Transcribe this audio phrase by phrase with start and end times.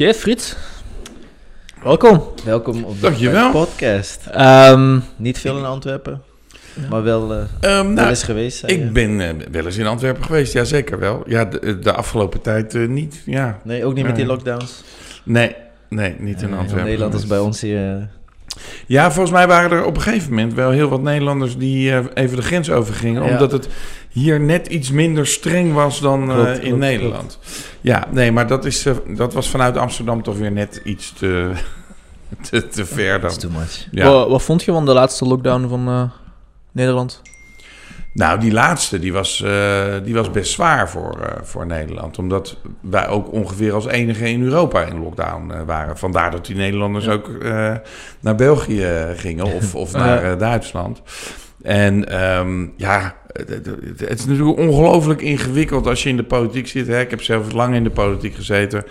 [0.00, 0.56] Oké, Frits.
[1.82, 2.22] Welkom.
[2.44, 4.26] Welkom op de podcast.
[4.26, 6.22] Ehm, Niet veel in Antwerpen,
[6.90, 8.60] maar wel, eh Ehm, wel nou, eens geweest.
[8.60, 8.66] je?
[8.66, 11.22] ik ben eh, wel eens in Antwerpen geweest, ja zeker wel.
[11.26, 13.22] Ja, de, de afgelopen tijd eh, niet.
[13.24, 14.82] Ja, Nee, ook niet met die lockdowns.
[15.24, 15.54] nee,
[15.88, 16.84] nee, niet in Antwerpen.
[16.84, 18.08] Nederland is bij ons hier...
[18.86, 22.04] Ja, volgens mij waren er op een gegeven moment wel heel wat Nederlanders die eh,
[22.14, 23.22] even de grens overgingen.
[23.24, 23.30] Ja.
[23.30, 23.68] Omdat het
[24.08, 27.38] hier net iets minder streng was dan eh, Klopt, in klopt, Nederland.
[27.80, 31.52] Ja, nee, maar dat, is, eh, dat was vanuit Amsterdam toch weer net iets te,
[32.50, 33.30] te, te ver dan.
[33.30, 33.86] That's too much.
[33.90, 34.10] Ja.
[34.10, 36.02] wat, wat vond je van de laatste lockdown van eh,
[36.72, 37.22] Nederland?
[38.12, 42.18] Nou, die laatste die was, eh, die was best zwaar voor, eh, voor Nederland.
[42.18, 45.98] Omdat wij ook ongeveer als enige in Europa in lockdown eh, waren.
[45.98, 47.30] Vandaar dat die Nederlanders ook
[48.20, 51.02] naar België gingen of, of naar Duitsland.
[51.62, 56.86] En ehm, ja, het, is natuurlijk ongelooflijk ingewikkeld als je in de politiek zit.
[56.86, 57.00] Hè?
[57.00, 58.84] Ik heb zelf lang in de politiek gezeten.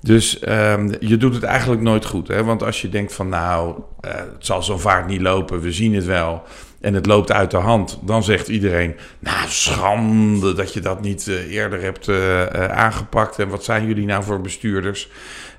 [0.00, 2.28] Dus ehm, je doet het eigenlijk nooit goed.
[2.28, 2.44] Hè?
[2.44, 6.04] Want als je denkt van nou, het zal zo vaart niet lopen, we zien het
[6.04, 6.42] wel.
[6.80, 7.98] En het loopt uit de hand.
[8.02, 13.38] Dan zegt iedereen, nou schande dat je dat niet eh, eerder hebt eh, eh, aangepakt.
[13.38, 15.10] En wat zijn jullie nou voor bestuurders?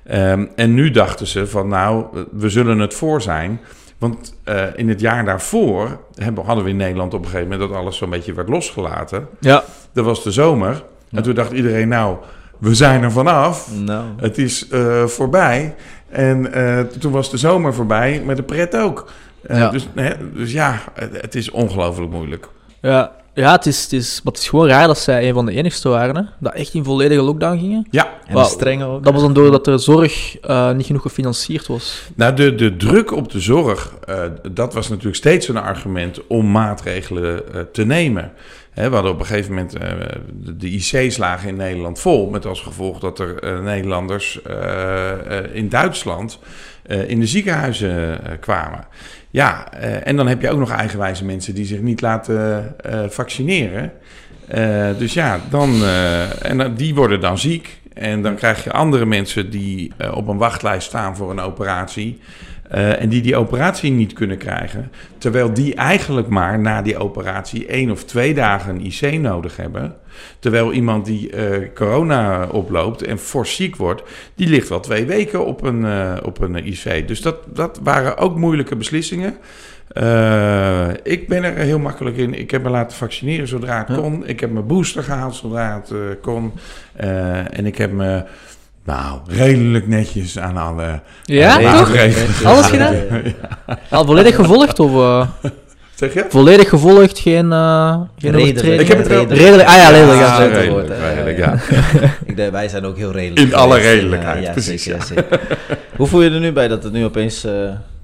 [0.04, 3.60] Ehm, en nu dachten ze van nou, we zullen het voor zijn.
[3.98, 4.38] Want
[4.74, 7.96] in het jaar daarvoor hebben, hadden we in Nederland op een gegeven moment dat alles
[7.96, 9.28] zo'n beetje werd losgelaten.
[9.40, 9.64] Ja.
[9.92, 10.84] Dat was de zomer.
[11.10, 12.16] En toen dacht iedereen, nou,
[12.58, 13.68] we zijn er vanaf.
[13.84, 14.68] Nou, Het is
[15.06, 15.74] voorbij.
[16.08, 16.52] En
[16.98, 19.10] toen was de zomer voorbij, met de pret ook.
[19.42, 19.68] Eh, Ja.
[19.70, 22.48] dus, hè, dus ja, het, het is ongelooflijk moeilijk.
[22.82, 25.46] Ja, ja het, is, het, is, maar het is gewoon raar dat zij een van
[25.46, 27.86] de enigste waren hè, dat echt in volledige lockdown gingen.
[27.90, 29.04] Ja, en strenge ook.
[29.04, 32.02] Dat was dan doordat de zorg eh, niet genoeg gefinancierd was.
[32.14, 36.50] nou de, de druk op de zorg, eh, dat was natuurlijk steeds een argument om
[36.50, 38.32] maatregelen eh, te nemen.
[38.70, 39.90] Hè, we hadden op een gegeven moment eh,
[40.32, 42.30] de, de IC's lagen in Nederland vol.
[42.30, 46.38] Met als gevolg dat er Nederlanders eh, eh, in Duitsland
[47.08, 48.84] in de ziekenhuizen eh, kwamen.
[49.30, 53.00] Ja, eh, en dan heb je ook nog eigenwijze mensen die zich niet laten eh,
[53.08, 53.92] vaccineren.
[54.48, 57.78] Eh, dus ja, dan, eh, en die worden dan ziek.
[57.94, 62.18] En dan krijg je andere mensen die eh, op een wachtlijst staan voor een operatie.
[62.70, 64.90] eh, en die die operatie niet kunnen krijgen.
[65.18, 69.94] Terwijl die eigenlijk maar na die operatie één of twee dagen een IC nodig hebben.
[70.38, 74.02] Terwijl iemand die eh, corona oploopt en fors ziek wordt,
[74.34, 77.08] die ligt wel twee weken op een, eh, op een IC.
[77.08, 79.36] Dus dat, dat waren ook moeilijke beslissingen.
[79.88, 82.34] Eh, ik ben er heel makkelijk in.
[82.34, 83.94] Ik heb me laten vaccineren zodra het Ja.
[83.94, 84.26] kon.
[84.26, 86.52] Ik heb mijn booster gehaald zodra het kon.
[87.50, 88.24] En ik heb me
[88.84, 92.44] nou, redelijk netjes aan alle Ja, aan toch?
[92.44, 93.34] Alles gehouden.
[93.90, 95.26] Al volledig gevolgd of
[96.00, 96.24] Zeg je?
[96.28, 98.80] volledig gevolgd, geen, eh geen Redelijk.
[98.80, 100.20] Ik heb het Redelijk, ah ja, redelijk.
[100.20, 101.60] Ja, Ja, zo te redelijk, woord, redelijk, Ja.
[102.30, 103.40] Ik denk, wij zijn ook heel redelijk.
[103.40, 103.92] In alle geweest.
[103.92, 105.14] redelijkheid, ja, precies, zeker, ja.
[105.14, 105.40] ja, zeker.
[105.96, 107.52] Hoe voel je er nu bij dat het nu opeens eh,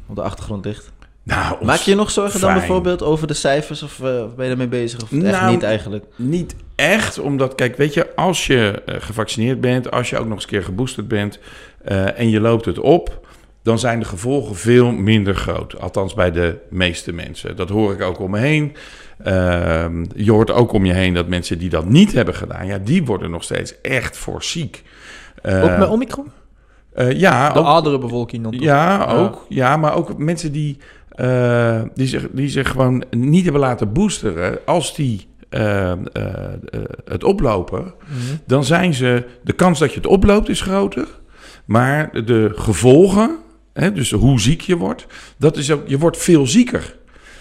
[0.07, 0.93] op de achtergrond ligt?
[1.23, 4.45] Nou, Maak je je nog zorgen dan bijvoorbeeld over de cijfers of eh, of ben
[4.45, 5.03] je ermee bezig?
[5.03, 6.05] Of echt Nou, niet eigenlijk?
[6.17, 10.35] Niet echt, omdat, kijk, weet je, als je eh, gevaccineerd bent, als je ook nog
[10.35, 11.39] eens een keer geboosterd bent
[11.85, 13.26] eh, en je loopt het op,
[13.67, 15.81] dan zijn de gevolgen veel minder groot.
[15.81, 17.57] Althans bij de meeste mensen.
[17.57, 18.75] Dat hoor ik ook om me heen.
[19.25, 22.79] Ehm, je hoort ook om je heen dat mensen die dat niet hebben gedaan, ja,
[22.79, 24.83] die worden nog steeds echt voor ziek.
[25.43, 26.31] Eh, Ook met Omicron?
[26.95, 28.61] eh, ja, De ook- oudere bevolking dan toch?
[28.63, 29.47] Ja, ook.
[29.49, 30.77] Ja, maar ook mensen die,
[31.11, 34.59] eh, die, zich, die zich gewoon niet hebben laten boosteren.
[34.67, 36.31] Als die eh, eh, eh,
[37.05, 38.37] het oplopen, Mhm.
[38.47, 39.25] dan zijn ze...
[39.45, 41.07] De kans dat je het oploopt is groter.
[41.65, 43.37] Maar de gevolgen,
[43.77, 45.07] hè, dus hoe ziek je wordt...
[45.37, 46.97] Dat is ook, je wordt veel zieker.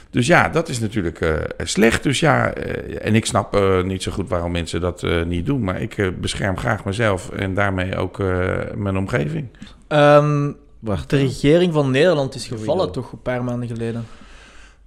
[0.10, 2.04] Dus ja, dat is natuurlijk eh, slecht.
[2.04, 5.46] Dus ja, eh, en ik snap eh, niet zo goed waarom mensen dat eh, niet
[5.46, 5.64] doen.
[5.64, 9.48] Maar ik bescherm graag mezelf en daarmee ook eh, mijn omgeving.
[9.88, 11.10] Ehm, Wacht.
[11.10, 14.06] de regering van Nederland is gevallen toch een paar maanden geleden?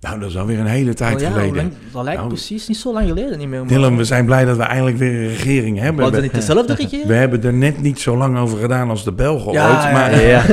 [0.00, 1.54] Nou, dat is alweer een hele tijd Oh ja, geleden.
[1.56, 3.58] lang- dat lijkt Nou, precies niet zo lang geleden niet meer.
[3.58, 5.96] maar- Dylan, we zijn blij dat we eindelijk weer een regering hebben.
[5.96, 7.06] Was het We, niet dezelfde regering?
[7.06, 9.82] we hebben er net niet zo lang over gedaan als de Belgen Ja, ooit.
[9.82, 10.42] ja, Maar Ja.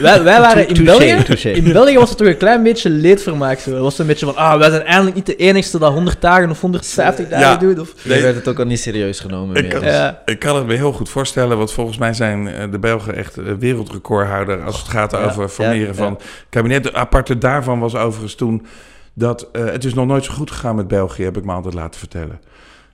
[0.00, 1.22] Wij, wij waren in Touché, België.
[1.24, 1.48] touché.
[1.50, 3.58] In België was het toch een klein beetje leedvermaak.
[3.58, 3.70] Zo.
[3.70, 6.50] Het was een beetje van, ah, wij zijn eindelijk niet de enigste dat 100 dagen
[6.50, 7.56] of 150 dagen Ja.
[7.56, 7.78] doet.
[7.80, 9.72] Of, Je werd het ook al niet serieus genomen Ik meer.
[9.72, 10.22] kan- dus- Ja.
[10.24, 13.36] ik kan het me heel goed voorstellen, want volgens mij zijn eh, de Belgen echt
[13.36, 16.18] eh, wereldrecordhouder als het gaat Ja, over formeren ja, van
[16.50, 16.82] kabinet.
[16.82, 18.66] De aparte daarvan was overigens toen
[19.14, 21.74] dat eh, het is nog nooit zo goed gegaan met België, heb ik me altijd
[21.74, 22.40] laten vertellen.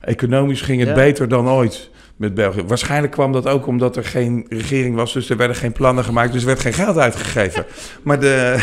[0.01, 0.95] Economisch ging het Ja.
[0.95, 2.63] beter dan ooit met België.
[2.67, 6.33] Waarschijnlijk kwam dat ook omdat er geen regering was, dus er werden geen plannen gemaakt,
[6.33, 7.65] dus er werd geen geld uitgegeven.
[8.03, 8.57] Maar, de,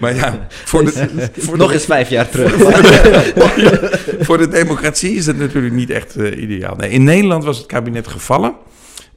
[0.00, 0.90] maar ja, voor de,
[1.38, 2.52] voor Nog de, eens vijf jaar terug.
[4.26, 6.76] voor de democratie is het natuurlijk niet echt eh, ideaal.
[6.76, 8.54] Nee, in Nederland was het kabinet gevallen.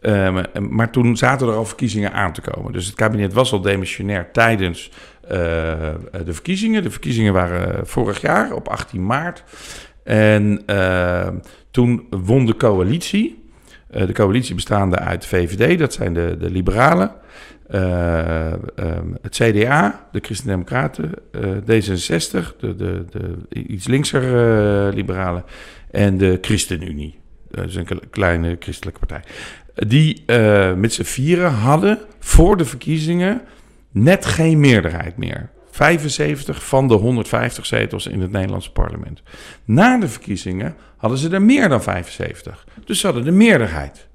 [0.03, 2.71] Ehm, maar toen zaten er al verkiezingen aan te komen.
[2.71, 4.91] Dus het kabinet was al demissionair tijdens
[5.21, 5.29] eh,
[6.25, 6.83] de verkiezingen.
[6.83, 9.43] De verkiezingen waren vorig jaar op 18 maart.
[10.03, 11.35] En ehm,
[11.71, 13.41] toen won de coalitie.
[13.89, 17.11] Eh, de coalitie bestaande uit VVD, dat zijn de, de liberalen.
[17.67, 23.35] eh, ehm, het CDA, de Christen-Democraten, eh, D66, de, de, de
[23.67, 25.43] iets linkser liberalen.
[25.91, 27.19] En de ChristenUnie,
[27.51, 29.21] dat is een kle- kleine christelijke partij.
[29.75, 33.41] Die eh, met z'n vieren hadden voor de verkiezingen
[33.91, 35.49] net geen meerderheid meer.
[35.71, 39.21] 75 van de 150 zetels in het Nederlandse parlement.
[39.65, 42.67] Na de verkiezingen hadden ze er meer dan 75.
[42.85, 44.07] Dus ze hadden de meerderheid.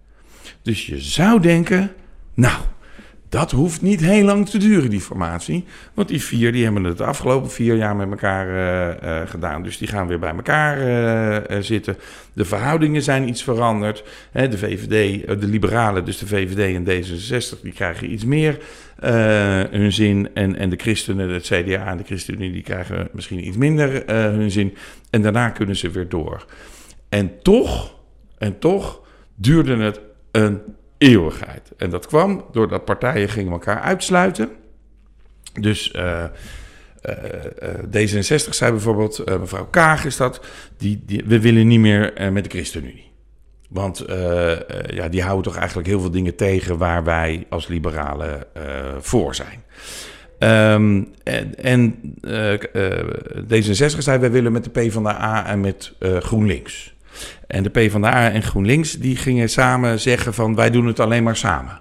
[0.62, 1.92] Dus je zou denken,
[2.34, 2.60] nou,
[3.28, 5.64] dat hoeft niet heel lang te duren, die formatie.
[5.94, 9.62] Want die vier die hebben het de afgelopen vier jaar met elkaar eh, eh, gedaan.
[9.62, 11.96] Dus die gaan weer bij elkaar eh, zitten.
[12.32, 14.04] De verhoudingen zijn iets veranderd.
[14.32, 18.58] De VVD, de liberalen, dus de VVD en D66, die krijgen iets meer
[19.70, 20.28] hun zin.
[20.34, 24.50] En, en de christenen, het CDA en de ChristenUnie, die krijgen misschien iets minder hun
[24.50, 24.74] zin.
[25.10, 26.46] En daarna kunnen ze weer door.
[27.08, 27.94] En toch,
[28.38, 29.00] en toch
[29.34, 30.00] duurde het
[30.30, 30.60] een
[30.98, 31.72] eeuwigheid.
[31.76, 34.50] En dat kwam doordat partijen gingen elkaar uitsluiten.
[35.60, 36.30] Dus eh, eh,
[37.58, 40.40] eh, D66 zei bijvoorbeeld, mevrouw Kaag is dat,
[40.76, 43.06] die, we willen niet meer met de ChristenUnie.
[43.68, 44.04] Want
[44.86, 48.44] ja, die houden toch eigenlijk heel veel dingen tegen waar wij als liberalen
[49.00, 49.62] voor zijn.
[50.38, 53.06] Ehm, en en eh, eh,
[53.48, 56.96] D66 zei, wij willen met de PvdA en met GroenLinks.
[57.48, 61.36] En de PvdA en GroenLinks die gingen samen zeggen van wij doen het alleen maar
[61.36, 61.80] samen.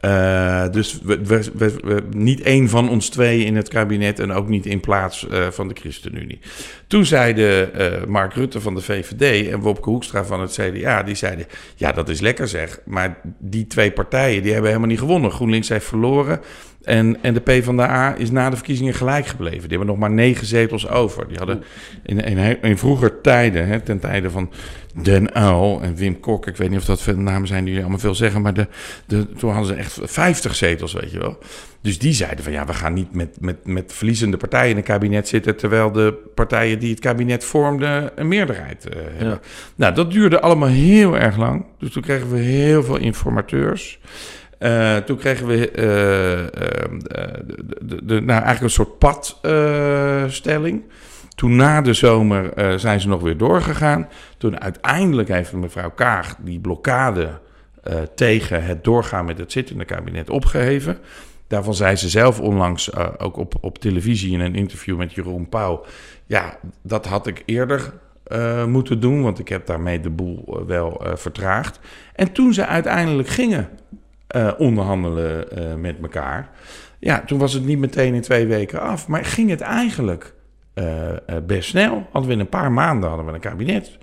[0.00, 4.66] Eh, dus we, we, niet één van ons twee in het kabinet en ook niet
[4.66, 6.38] in plaats eh, van de ChristenUnie.
[6.86, 11.14] Toen zeiden eh, Mark Rutte van de VVD en Wopke Hoekstra van het CDA, die
[11.14, 11.46] zeiden,
[11.76, 15.30] ja dat is lekker zeg, maar die twee partijen die hebben helemaal niet gewonnen.
[15.30, 16.40] GroenLinks heeft verloren
[16.84, 19.60] en, en de PvdA is na de verkiezingen gelijk gebleven.
[19.60, 21.28] Die hebben nog maar negen zetels over.
[21.28, 21.62] Die hadden
[22.02, 24.50] in, in, he- in vroeger tijden, hè, ten tijde van
[25.02, 27.82] Den Uil en Wim Kok, ik weet niet of dat veel namen zijn die jullie
[27.82, 28.66] allemaal veel zeggen, maar de,
[29.06, 31.38] de, toen hadden ze echt 50 zetels, weet je wel.
[31.80, 34.82] Dus die zeiden van ja, we gaan niet met, met, met verliezende partijen in een
[34.82, 39.40] kabinet zitten, terwijl de partijen die het kabinet vormden een meerderheid eh, hebben.
[39.74, 41.64] Nou, dat duurde allemaal heel erg lang.
[41.78, 43.98] Dus toen kregen we heel veel informateurs.
[44.62, 46.48] Eh, toen kregen we eh, eh,
[47.04, 50.82] de, de, de- nou, eigenlijk een soort padstelling.
[51.34, 54.08] toen na de zomer zijn ze nog weer doorgegaan.
[54.38, 57.28] Toen uiteindelijk heeft mevrouw Kaag die blokkade
[58.14, 60.98] tegen het doorgaan met het zittende kabinet opgeheven.
[61.46, 65.84] Daarvan zei ze zelf onlangs ook op, op televisie in een interview met Jeroen Pauw.
[66.26, 67.92] Ja, dat had ik eerder
[68.66, 71.80] moeten doen, want ik heb daarmee de boel wel vertraagd.
[72.14, 73.68] En toen ze uiteindelijk gingen
[74.32, 76.48] eh, onderhandelen eh, met elkaar.
[76.98, 80.34] Ja, toen was het niet meteen in twee weken af, maar ging het eigenlijk
[80.74, 82.06] eh, eh, best snel.
[82.12, 83.98] Hadden we in een paar maanden hadden we een kabinet.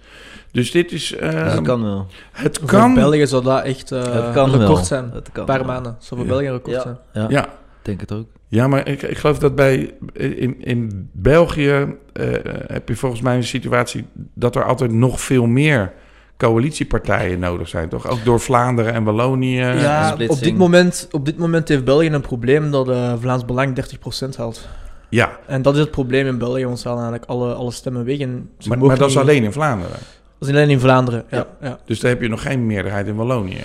[0.52, 1.16] Dus dit is.
[1.16, 2.06] eh, Dus dat kan wel.
[2.32, 2.94] het Voor kan.
[2.94, 4.84] België zou dat echt eh, Het kan een record wel.
[4.86, 5.12] zijn.
[5.14, 5.68] Het kan Een paar wel.
[5.68, 5.96] maanden.
[6.00, 6.36] Zou voor Ja.
[6.36, 6.82] België een record Ja.
[6.82, 6.98] zijn.
[7.14, 7.48] Ja, Ja,
[7.82, 8.28] denk het ook.
[8.48, 12.28] ja, maar ik, ik geloof dat bij in, in België eh,
[12.68, 15.94] heb je volgens mij een situatie dat er altijd nog veel meer
[16.40, 18.08] coalitiepartijen nodig zijn, toch?
[18.08, 19.58] Ook door Vlaanderen en Wallonië.
[19.58, 23.86] ja, op dit, moment, op dit moment heeft België een probleem dat eh, Vlaams Belang
[24.34, 24.68] 30% haalt.
[25.10, 28.06] Ja, En dat is het probleem in België, want ze halen eigenlijk alle, alle stemmen
[28.06, 28.20] weg.
[28.20, 29.98] En ze maar, mogen maar dat is alleen in Vlaanderen.
[30.40, 31.48] Dat is alleen in Vlaanderen, ja.
[31.62, 31.80] ja.
[31.86, 33.64] Dus daar heb je nog geen meerderheid in Wallonië.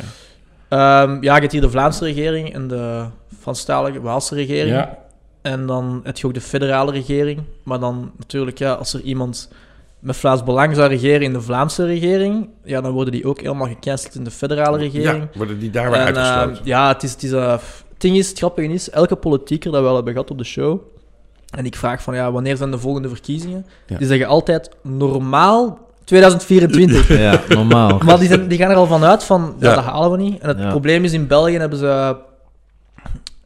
[0.68, 3.04] Ehm, ja, je hebt hier de Vlaamse regering en de
[3.40, 4.76] Franstalige Waalse regering.
[4.76, 4.98] Ja,
[5.42, 7.42] En dan heb je ook de federale regering.
[7.62, 9.48] Maar dan natuurlijk, ja, als er iemand
[10.04, 13.66] met Vlaams Belang zou regeren in de Vlaamse regering, ja, dan worden die ook helemaal
[13.66, 15.22] gecanceld in de federale regering.
[15.32, 16.58] ja worden die daar weer eh, uitgesloten.
[16.64, 17.12] ja, het is...
[17.12, 20.12] Het, is, eh, het ding is, het grappige is, elke politieker dat we al hebben
[20.12, 20.80] gehad op de show,
[21.50, 23.66] en ik vraag van, ja, wanneer zijn de volgende verkiezingen?
[23.86, 23.98] Ja.
[23.98, 27.18] Die zeggen altijd, normaal 2024.
[27.18, 27.98] Ja, normaal.
[28.04, 29.74] Maar die, zijn, die gaan er al vanuit van, ja, Ja.
[29.74, 30.38] dat halen we niet.
[30.40, 30.68] En het Ja.
[30.70, 32.16] probleem is, in België hebben ze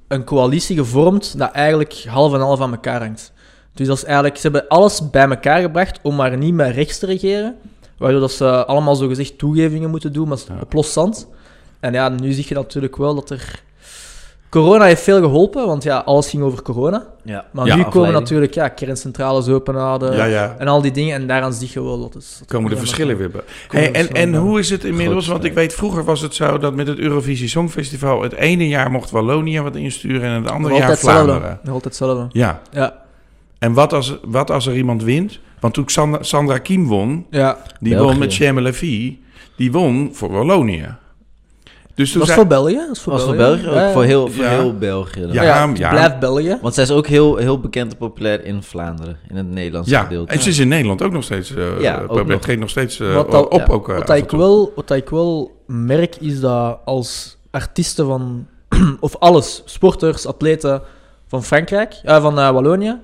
[0.08, 3.32] een coalitie gevormd dat eigenlijk half en half aan elkaar hangt.
[3.78, 6.98] Dus dat is eigenlijk, ze hebben alles bij elkaar gebracht om maar niet met rechts
[6.98, 7.54] te regeren.
[7.98, 10.54] Waardoor dat ze allemaal zogezegd toegevingen moeten doen, maar Ja.
[10.62, 11.28] op los zand.
[11.80, 13.62] En ja, nu zie je natuurlijk wel dat er...
[14.50, 17.06] Corona heeft veel geholpen, want ja, alles ging over corona.
[17.24, 17.44] Ja.
[17.52, 20.54] Maar Ja, nu komen natuurlijk ja, kerncentrales open houden ja, ja.
[20.58, 21.14] en al die dingen.
[21.14, 22.36] En daaraan zie je wel dat is...
[22.38, 23.40] dat Komen de verschillen weer bij.
[23.68, 25.26] Hey, en, en hoe is het inmiddels?
[25.26, 28.22] Want ik weet, vroeger was het zo dat met het Eurovisie Songfestival...
[28.22, 31.22] het ene jaar mocht Wallonië wat insturen en het andere jaar hetzelfde.
[31.24, 31.58] Vlaanderen.
[31.62, 32.26] Nog altijd hetzelfde.
[32.38, 33.06] Ja, Ja,
[33.58, 35.38] en wat als, wat als er iemand wint?
[35.60, 37.58] Want toen Sandra, Sandra Kiem won, ja.
[37.80, 38.08] die België.
[38.10, 39.18] won met Chemme Levy,
[39.56, 40.96] die won voor Wallonië.
[41.94, 42.38] Dus toen zei...
[42.38, 42.74] voor België.
[42.76, 43.62] Dat is voor Was voor België.
[43.62, 43.76] België?
[43.78, 44.50] Ja, Ook voor heel, voor Ja.
[44.50, 45.32] heel België dan.
[45.32, 45.90] Ja, Ja, het ja.
[45.90, 46.58] blijft België.
[46.62, 50.02] Want zij is ook heel, heel bekend en populair in Vlaanderen, in het Nederlandse Ja,
[50.02, 50.32] gedeelte.
[50.32, 51.54] en ze is in Nederland ook nog steeds...
[51.54, 52.40] eh Ja, het nog.
[52.40, 53.66] treedt nog steeds eh, Wat op, ja.
[53.68, 53.88] ook.
[53.88, 58.46] eh, Wat, ik wel, wat ik wel merk, is dat als artiesten van...
[59.00, 60.82] of alles, sporters, atleten
[61.26, 62.96] van Frankrijk, eh, van eh, Wallonië,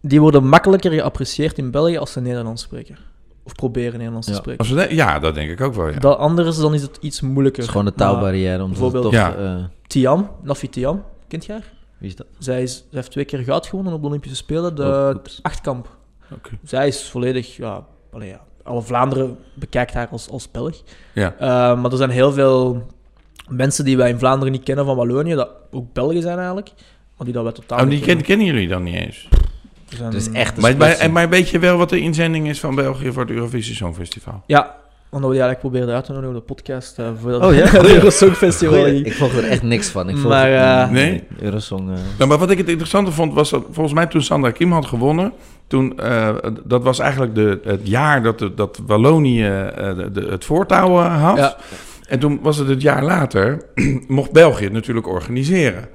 [0.00, 2.96] die worden makkelijker geapprecieerd in België als ze Nederlands spreken.
[3.42, 4.38] Of proberen Nederlands te Ja.
[4.38, 4.60] spreken.
[4.60, 5.98] Als we ja, dat denk ik ook wel, ja.
[5.98, 7.52] Dat anders, dan is het iets moeilijker.
[7.62, 8.58] Het is gewoon de taalbarrière.
[8.58, 9.34] Het bijvoorbeeld- toch, Ja.
[9.36, 9.54] eh,
[9.86, 11.72] Tiam, Nafi Tiam, kent je haar?
[11.98, 12.26] wie is dat?
[12.38, 14.82] Zij, is, zij heeft twee keer goud gewonnen op de Olympische Spelen, de
[15.16, 15.96] Oh, achtkamp.
[16.34, 16.50] Oké.
[16.64, 20.82] Zij is volledig, ja, allee, ja, alle Vlaanderen bekijkt haar als, als Belg.
[21.14, 21.34] Ja.
[21.38, 22.86] Eh, maar er zijn heel veel
[23.48, 26.70] mensen die wij in Vlaanderen niet kennen van Wallonië, dat ook Belgen zijn eigenlijk,
[27.16, 29.28] maar die dat wij totaal Oh, niet die ken- kennen jullie dan niet eens?
[30.12, 33.12] Is echt een Maar, maar, maar weet je wel wat de inzending is van België
[33.12, 34.42] voor het Eurovisie Songfestival?
[34.46, 34.74] Ja,
[35.10, 37.54] omdat we die eigenlijk probeerden uit te nodigen op de podcast eh, voor dat Oh
[37.54, 37.66] ja?
[37.78, 38.78] het Eurosong Festival.
[38.78, 39.02] Goeie.
[39.02, 40.08] Ik volg er echt niks van.
[40.08, 40.52] Ik volg Maar,
[40.84, 41.22] eh, Nee?
[41.40, 41.90] Eurosong.
[41.90, 44.72] eh, Nou, maar wat ik het interessante vond, was dat volgens mij toen Sandra Kim
[44.72, 45.32] had gewonnen,
[45.66, 46.28] toen, eh,
[46.64, 49.70] dat was eigenlijk de, het jaar dat, de- dat Wallonië eh,
[50.12, 51.36] de, het voortouw had.
[51.36, 51.56] Ja.
[52.08, 53.62] En toen was het het jaar later,
[54.08, 55.88] mocht België het natuurlijk organiseren.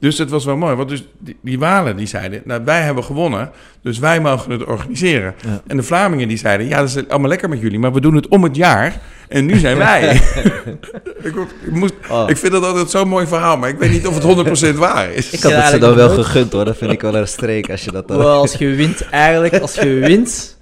[0.00, 3.04] Dus het was wel mooi, want dus die, die Walen die zeiden, nou wij hebben
[3.04, 3.50] gewonnen,
[3.82, 5.34] dus wij mogen het organiseren.
[5.46, 5.62] Ja.
[5.66, 8.14] En de Vlamingen die zeiden, ja dat is allemaal lekker met jullie, maar we doen
[8.14, 10.12] het om het jaar en nu zijn wij.
[11.22, 12.24] ik, word- ik, moest, oh.
[12.26, 15.12] ik vind dat altijd zo'n mooi verhaal, maar ik weet niet of het 100% waar
[15.12, 15.30] is.
[15.30, 16.64] Ik had Ja, het ze dan wel gegund hoor.
[16.64, 18.18] Dat vind ik wel een streek als je dat dan...
[18.18, 20.58] Wel, als je wint, eigenlijk, als je wint.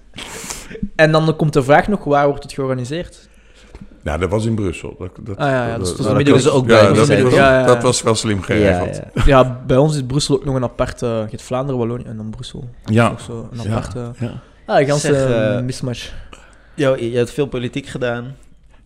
[0.96, 3.27] En dan komt de vraag nog, waar wordt het georganiseerd?
[4.08, 4.96] Nou, dat was in Brussel.
[4.98, 7.22] Dat, dat, Ah ja, ja, dat ook ja, bij dat, zijn.
[7.24, 7.66] was, Ja, ja, ja.
[7.66, 9.00] dat was wel slim ja, geregeld.
[9.14, 9.22] ja.
[9.26, 11.06] Ja, bij ons is Brussel ook nog een aparte...
[11.06, 12.68] Je hebt Vlaanderen, Wallonië en dan Brussel.
[12.84, 13.08] Ja.
[13.08, 14.10] Ook zo een Ja, aparte...
[14.18, 14.42] ja.
[14.66, 16.12] Ah, een Zeg, eh, eh, mismatch.
[16.74, 18.36] Yo, je hebt veel politiek gedaan.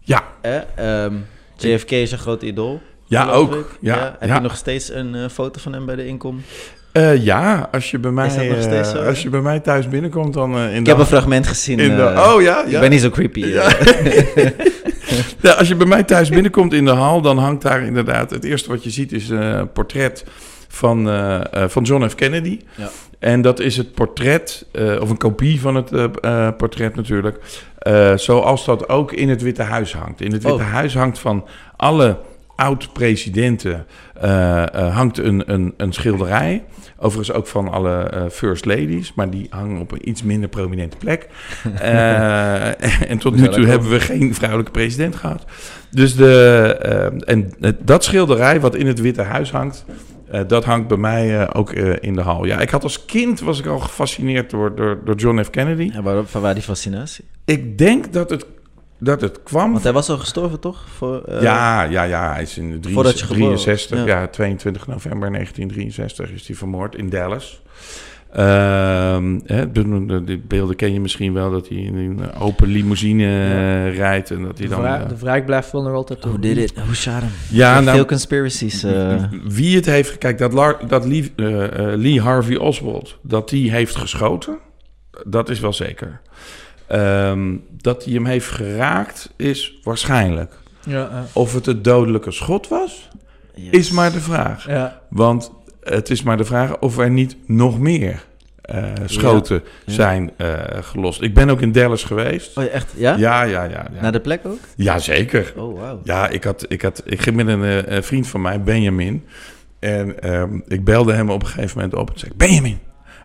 [0.01, 0.23] Ja.
[0.41, 0.59] Hè?
[0.75, 1.15] Ehm,
[1.57, 2.81] JFK is een groot idool.
[3.05, 3.55] Ja, ook.
[3.55, 3.67] ik.
[3.81, 4.35] Ja, Heb ja.
[4.35, 6.43] je nog steeds een eh, foto van hem bij de inkom?
[6.93, 9.23] Eh, ja, als je bij mij, eh, zo, als ja?
[9.23, 10.91] je bij mij thuis binnenkomt, dan eh, in Ik de...
[10.91, 11.79] heb een fragment gezien.
[11.79, 12.65] in de eh, oh ja, ja.
[12.65, 13.45] Ik ben niet zo creepy.
[13.45, 13.69] Ja.
[15.13, 15.25] eh.
[15.51, 18.31] Ja, als je bij mij thuis binnenkomt in de hal, dan hangt daar inderdaad...
[18.31, 20.25] Het eerste wat je ziet is eh, een portret
[20.69, 22.15] van, eh, eh, van John F.
[22.15, 22.59] Kennedy.
[22.77, 22.91] Ja.
[23.19, 27.39] En dat is het portret, eh, of een kopie van het eh, eh, portret natuurlijk...
[27.79, 30.21] eh, zoals dat ook in het Witte Huis hangt.
[30.21, 30.73] In het Witte Oh.
[30.73, 32.19] Huis hangt van alle
[32.57, 33.87] oud-presidenten
[34.21, 36.65] eh, eh, hangt een, een, een schilderij.
[36.97, 40.97] Overigens ook van alle eh, first ladies, maar die hangen op een iets minder prominente
[40.97, 41.29] plek.
[43.09, 45.45] En tot nu toe hebben we geen vrouwelijke president gehad.
[45.91, 47.53] Dus de, en
[47.85, 49.85] dat schilderij wat in het Witte Huis hangt,
[50.47, 52.45] dat hangt bij mij ook in de hal.
[52.45, 55.51] Ja, ik had als kind was ik al gefascineerd door, door, door John F.
[55.51, 55.93] Kennedy.
[56.03, 57.25] Waarom, van waar die fascinatie?
[57.45, 58.47] Ik denk dat het,
[59.03, 59.73] dat het kwam.
[59.73, 60.85] Want hij was al gestorven, toch?
[60.97, 64.21] Voor, eh, ja, ja, ja, hij is in de Voordat je geboren was, 63, ja.
[64.21, 64.27] ja.
[64.29, 67.63] 22 november 1963 is hij vermoord in Dallas.
[68.33, 72.69] Ehm, hè, de, de- de beelden ken je misschien wel, dat hij in een open
[72.69, 74.83] limousine eh, rijdt en dat hij De, dan...
[74.83, 76.25] vraag, eh, de vraag blijft wel nog altijd...
[76.25, 76.73] Hoe did it?
[76.87, 77.31] Hoe shot hem?
[77.51, 78.83] ja, Veel nou, conspiracies.
[78.83, 79.25] eh.
[79.45, 80.19] wie het heeft...
[80.19, 81.33] Kijk, dat, Lar- dat Lee,
[81.97, 84.59] Lee Harvey Oswald, dat die heeft geschoten,
[85.25, 86.21] dat is wel zeker.
[86.93, 90.53] Ehm, dat hij hem heeft geraakt, is waarschijnlijk.
[90.87, 91.25] Ja.
[91.33, 93.09] Of het het dodelijke schot was,
[93.55, 93.71] Yes.
[93.71, 94.67] is maar de vraag.
[94.67, 95.01] ja.
[95.09, 98.25] Want het is maar de vraag of er niet nog meer
[98.63, 99.93] eh, schoten Ja.
[99.93, 101.23] zijn eh, gelost.
[101.23, 102.57] Ik ben ook in Dallas geweest.
[102.59, 102.93] Oh, echt?
[102.97, 103.15] Ja?
[103.17, 103.87] Ja, ja, ja.
[103.95, 104.01] ja.
[104.01, 104.59] Naar de plek ook?
[104.77, 105.53] ja zeker.
[105.57, 106.01] Oh, wauw.
[106.05, 109.25] Ja, ik, had, ik, had, ik ging met een eh, eh, vriend van mij, Benjamin.
[109.79, 112.79] En ehm, ik belde hem op een gegeven moment op en zei: Benjamin,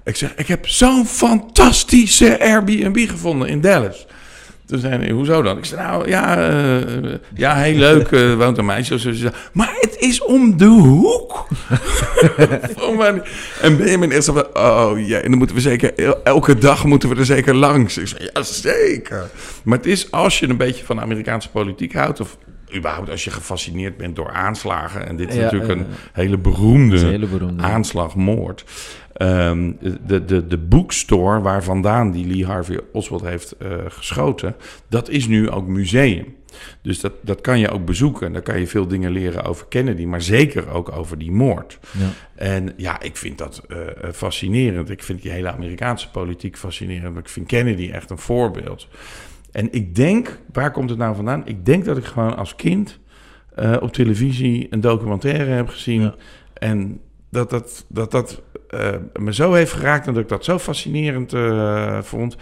[0.08, 4.06] ik zeg, ik heb zo'n fantastische Airbnb gevonden in Dallas.
[4.66, 5.58] Toen zei hij, hoezo dan?
[5.58, 9.00] Ik zei, nou ja, eh, ja heel leuk, eh, woont een meisje.
[9.00, 9.12] zo.
[9.12, 11.48] Zei, Maar het is om de hoek.
[13.62, 17.10] En Benjamin is van, oh ja, en dan moeten we zeker, el- elke dag moeten
[17.10, 17.98] we er zeker langs.
[17.98, 19.30] Ik zei, ja zeker.
[19.64, 22.38] Maar het is, als je een beetje van Amerikaanse politiek houdt, of
[22.76, 26.38] überhaupt als je gefascineerd bent door aanslagen, en dit is Ja, natuurlijk ja, een hele
[26.38, 27.64] beroemde hele beroemde.
[27.64, 28.16] aanslag,
[29.18, 29.72] Ehm,
[30.06, 34.56] de, de, de boekstore waar vandaan die Lee Harvey Oswald heeft eh, geschoten,
[34.88, 36.36] dat is nu ook museum.
[36.82, 38.34] Dus dat, dat kan je ook bezoeken.
[38.34, 41.80] Daar kan je veel dingen leren over Kennedy, maar zeker ook over die moord.
[41.98, 42.10] Ja.
[42.36, 44.90] En ja, ik vind dat eh, eh, fascinerend.
[44.90, 47.14] Ik vind die hele Amerikaanse politiek fascinerend.
[47.14, 48.88] Maar ik vind Kennedy echt een voorbeeld.
[49.52, 51.48] En ik denk, waar komt het nou vandaan?
[51.48, 53.00] Ik denk dat ik gewoon als kind
[53.80, 56.02] op televisie een documentaire heb gezien.
[56.02, 56.16] Ja.
[56.54, 60.60] En dat dat, dat, dat eh, me zo heeft geraakt en dat ik dat zo
[60.60, 62.38] fascinerend eh, vond.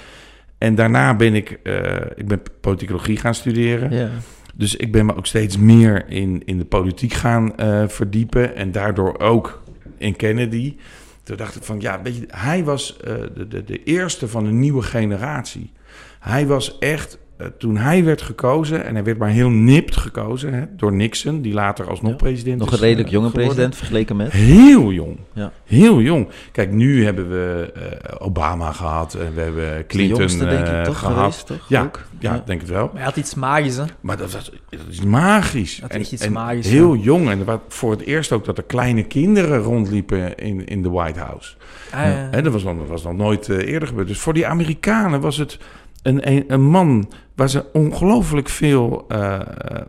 [0.57, 3.91] En daarna ben ik, eh, ik ben politicologie gaan studeren.
[3.91, 4.09] Ja.
[4.55, 7.53] Dus ik ben me ook steeds meer in, in de politiek gaan
[7.87, 8.55] verdiepen.
[8.55, 9.63] En daardoor ook
[9.97, 10.75] in Kennedy.
[11.23, 12.97] Toen dacht ik van, ja, weet je, hij was
[13.33, 15.71] de, de, de eerste van een nieuwe generatie.
[16.19, 17.17] Hij was echt,
[17.57, 21.53] toen hij werd gekozen, en hij werd maar heel nipt gekozen hè, door Nixon, die
[21.53, 22.17] later alsnog Ja.
[22.17, 23.47] president Nog is een redelijk eh, jonge geworden.
[23.49, 24.31] president vergeleken met.
[24.31, 25.17] Heel jong.
[25.33, 25.51] Ja.
[25.65, 26.27] Heel jong.
[26.51, 30.79] Kijk, nu hebben we eh, Obama gehad en we hebben De Clinton jongste, denk eh,
[30.79, 31.15] ik, toch gehad.
[31.17, 31.65] geweest, toch?
[31.69, 32.85] Ja, ja, denk het wel.
[32.85, 33.83] Maar hij had iets magisch, hè?
[34.01, 35.77] Maar dat, was, dat is magisch.
[35.81, 37.29] Dat is en, iets en magisch, Heel jong.
[37.29, 41.19] En was voor het eerst ook dat er kleine kinderen rondliepen in, in de White
[41.19, 41.53] House.
[41.91, 42.01] Ah,
[42.31, 42.41] ja.
[42.41, 44.07] Dat was nog, was nog nooit eh, eerder gebeurd.
[44.07, 45.57] Dus voor die Amerikanen was het
[46.05, 49.39] een, een, een man waar ze ongelooflijk veel eh,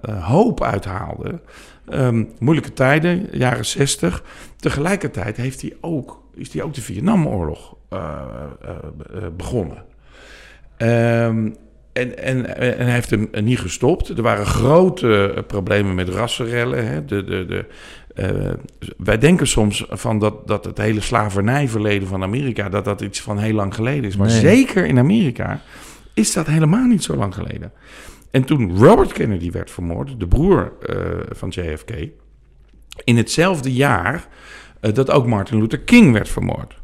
[0.02, 1.40] eh, hoop uithaalden.
[1.88, 4.22] Ehm, moeilijke tijden, jaren zestig.
[4.56, 8.20] Tegelijkertijd heeft hij ook, is hij ook de Vietnamoorlog eh,
[9.36, 9.84] begonnen.
[10.76, 11.48] Ehm,
[11.92, 14.08] en, en, en hij heeft hem niet gestopt.
[14.08, 16.86] Er waren grote problemen met rassenrellen.
[16.88, 17.04] Hè.
[17.04, 17.64] De, de, de,
[18.96, 22.68] wij denken soms van dat, dat het hele slavernijverleden van Amerika...
[22.68, 24.16] dat dat iets van heel lang geleden is.
[24.16, 24.40] Maar Nee.
[24.40, 25.60] zeker in Amerika
[26.16, 27.72] is dat helemaal niet zo lang geleden.
[28.30, 30.96] En toen Robert Kennedy werd vermoord, de broer eh,
[31.30, 31.90] van JFK...
[33.04, 34.26] in hetzelfde jaar
[34.80, 36.74] eh, dat ook Martin Luther King werd vermoord.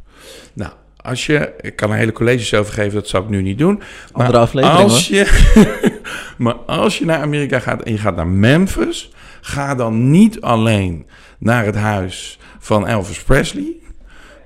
[0.52, 1.52] Nou, als je...
[1.60, 3.76] Ik kan er hele colleges over geven, dat zou ik nu niet doen.
[3.76, 5.50] Maar Andere aflevering, als je,
[6.38, 11.06] maar als je naar Amerika gaat en je gaat naar Memphis, ga dan niet alleen
[11.38, 13.76] naar het huis van Elvis Presley,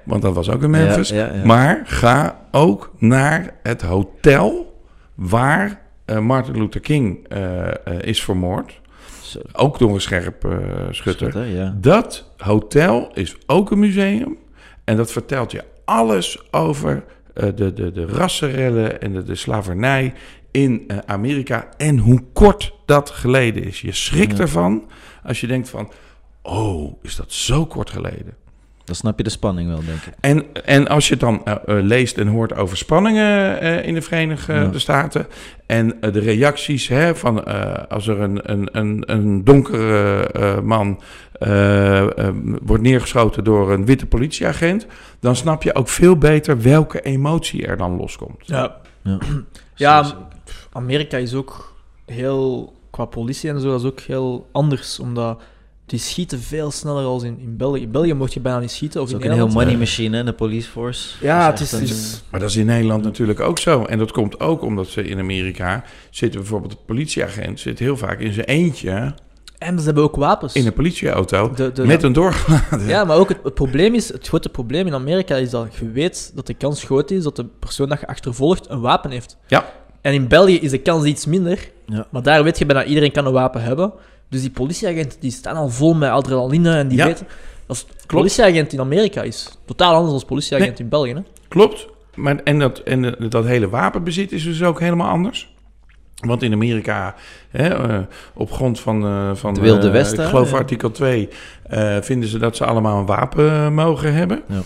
[0.04, 1.44] want dat was ook in Memphis, Ja, ja, ja.
[1.44, 4.74] maar ga ook naar het hotel
[5.16, 8.80] waar eh, Martin Luther King eh, eh, is vermoord,
[9.52, 10.36] ook door een scherp
[10.90, 10.92] schutter.
[10.92, 11.76] schutter, ja.
[11.80, 14.38] Dat hotel is ook een museum.
[14.84, 17.04] En dat vertelt je alles over
[17.34, 20.14] de, de, de rassenrellen en de, de slavernij
[20.50, 21.68] in Amerika.
[21.76, 23.80] En hoe kort dat geleden is.
[23.80, 24.88] Je schrikt ervan
[25.22, 25.90] als je denkt van...
[26.42, 28.36] Oh, is dat zo kort geleden?
[28.86, 30.12] Dan snap je de spanning wel, denk ik.
[30.20, 33.94] En, en als je het dan eh, eh, leest en hoort over spanningen eh, in
[33.94, 34.78] de Verenigde Ja.
[34.78, 35.26] Staten
[35.66, 41.00] en de reacties hè, van eh, als er een, een, een, een donkere eh, man
[42.62, 44.86] wordt neergeschoten door een witte politieagent,
[45.20, 48.46] dan snap je ook veel beter welke emotie er dan loskomt.
[48.46, 48.76] Ja.
[49.02, 49.18] Ja,
[49.74, 50.04] Ja.
[50.72, 51.74] Amerika is ook
[52.06, 55.42] heel, qua politie en zo, dat is ook heel anders, omdat
[55.86, 57.80] die schieten veel sneller als in, in België.
[57.82, 59.76] In België mocht je bijna niet schieten, of Het is in ook een heel money
[59.76, 61.08] machine, hè, de police force.
[61.24, 61.72] Ja, Dat het is...
[61.72, 63.84] een- is- Maar dat is in Nederland natuurlijk ook zo.
[63.84, 68.18] En dat komt ook omdat ze in Amerika zitten bijvoorbeeld de politieagent zit heel vaak
[68.20, 69.14] in zijn eentje
[69.58, 70.54] En ze hebben ook wapens.
[70.54, 72.86] in een politieauto De- de- met een doorgeladen.
[72.88, 75.90] Ja, maar ook het, het probleem is, het grote probleem in Amerika is dat je
[75.90, 79.36] weet dat de kans groot is dat de persoon dat je achtervolgt een wapen heeft.
[79.46, 79.72] Ja.
[80.00, 82.06] En in België is de kans iets minder, Ja.
[82.10, 83.92] maar daar weet je bijna iedereen kan een wapen hebben.
[84.28, 87.04] Dus die politieagenten die staan al vol met adrenaline en die Ja.
[87.06, 87.26] weten...
[87.66, 91.12] Als politieagent in Amerika is totaal anders dan politieagent in België.
[91.12, 91.20] Hè?
[91.48, 91.86] Klopt.
[92.14, 95.54] Maar, en dat, en dat hele wapenbezit is dus ook helemaal anders.
[96.16, 97.14] Want in Amerika,
[97.50, 97.98] hè, eh,
[98.34, 101.28] op grond van, eh, van Het Wilde eh, Westen, ik geloof artikel 2,
[101.62, 104.42] eh, vinden ze dat ze allemaal een wapen mogen hebben.
[104.48, 104.62] Ja.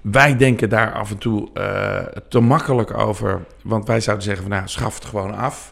[0.00, 1.48] Wij denken daar af en toe
[2.28, 3.44] te makkelijk over.
[3.62, 5.71] Want wij zouden zeggen van nou, schaf het gewoon af.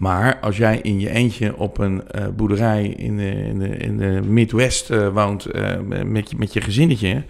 [0.00, 3.96] Maar als jij in je eentje op een eh, boerderij in de, in de, in
[3.96, 7.24] de Midwest eh, woont eh, met, je, met je gezinnetje...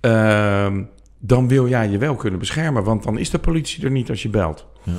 [0.00, 0.82] ehm,
[1.18, 4.22] dan wil jij je wel kunnen beschermen, want dan is de politie er niet als
[4.22, 4.66] je belt.
[4.82, 4.92] Ja.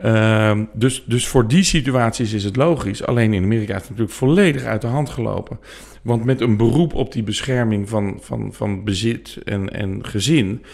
[0.00, 3.06] Ehm, dus, dus voor die situaties is het logisch.
[3.06, 5.58] Alleen in Amerika is het natuurlijk volledig uit de hand gelopen.
[6.02, 10.64] Want met een beroep op die bescherming van, van, van bezit en, en gezin...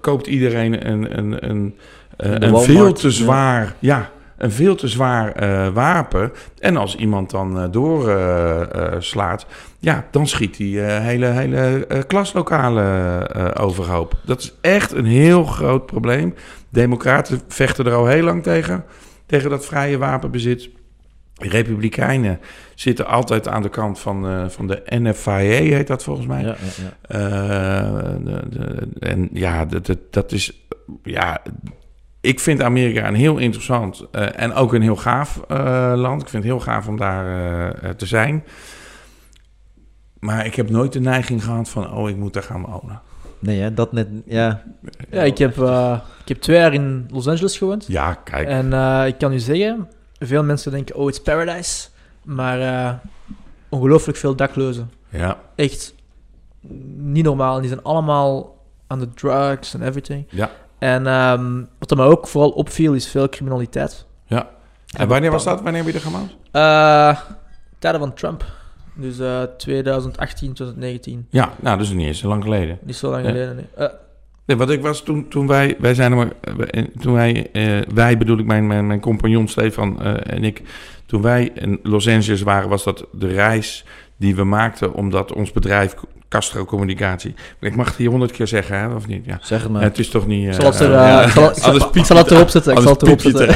[0.00, 1.74] koopt iedereen een, een, een,
[2.16, 3.12] een veel te ja.
[3.12, 3.76] zwaar...
[3.78, 6.32] Ja, een veel te zwaar eh, wapen.
[6.58, 9.46] En als iemand dan doorslaat,
[9.78, 14.14] ja, dan schiet hij eh, hele, hele eh, klaslokalen eh, overhoop.
[14.24, 16.34] Dat is echt een heel groot probleem.
[16.68, 18.84] Democraten vechten er al heel lang tegen,
[19.26, 20.68] tegen dat vrije wapenbezit.
[21.40, 22.40] Republikeinen
[22.74, 26.42] zitten altijd aan de kant van, eh, van de NFIA, heet dat volgens mij.
[26.42, 27.18] Ja, ja, ja.
[27.18, 30.66] Eh, de, de- en ja, dat, dat, dat is.
[31.02, 31.42] Ja,
[32.26, 36.22] ik vind Amerika een heel interessant eh, en ook een heel gaaf eh, land.
[36.22, 37.26] Ik vind het heel gaaf om daar
[37.82, 38.44] eh, te zijn.
[40.18, 43.00] Maar ik heb nooit de neiging gehad van, oh, ik moet daar gaan wonen.
[43.38, 44.08] Nee, hè, dat net...
[44.24, 44.62] Ja,
[45.10, 47.84] Ja, ik heb, eh, ik heb twee jaar in Los Angeles gewoond.
[47.86, 48.48] Ja, kijk.
[48.48, 51.88] En eh, ik kan u zeggen, veel mensen denken, oh, it's paradise.
[52.22, 52.94] Maar eh,
[53.68, 54.90] ongelooflijk veel daklozen.
[55.08, 55.94] Ja, Echt
[56.96, 57.58] niet normaal.
[57.60, 60.26] Die zijn allemaal aan de drugs en everything.
[60.30, 64.06] ja, En ehm, wat er mij ook vooral opviel, is veel criminaliteit.
[64.26, 64.54] ja.
[64.96, 65.62] En wanneer was dat?
[65.62, 66.36] Wanneer heb je er gemaakt?
[66.50, 67.20] Eh,
[67.78, 68.44] tijden van Trump.
[68.94, 71.26] Dus eh 2018, 2019.
[71.30, 72.78] Ja, nou, dat is niet eens zo lang geleden.
[72.82, 73.28] Niet zo lang Ja.
[73.30, 73.66] geleden, nee.
[73.76, 73.86] Eh,
[74.46, 76.30] Nee, wat ik was toen, toen wij, wij zijn er maar,
[76.70, 80.62] eh, toen wij, eh, wij bedoel ik mijn, mijn, mijn compagnon Stefan eh, en ik,
[81.06, 83.84] toen wij in Los Angeles waren, was dat de reis
[84.16, 85.94] die we maakten omdat ons bedrijf
[86.28, 89.24] Castro Communicatie, ik mag het hier honderd keer zeggen, hè, of niet?
[89.24, 89.38] Ja.
[89.42, 89.82] Zeg het maar.
[89.82, 90.42] Het is toch niet...
[90.46, 91.28] ik eh, zal het, er, eh, eh, ja.
[91.30, 92.72] zal, zal- zal het erop zetten.
[92.72, 93.46] Ik zal het erop zetten.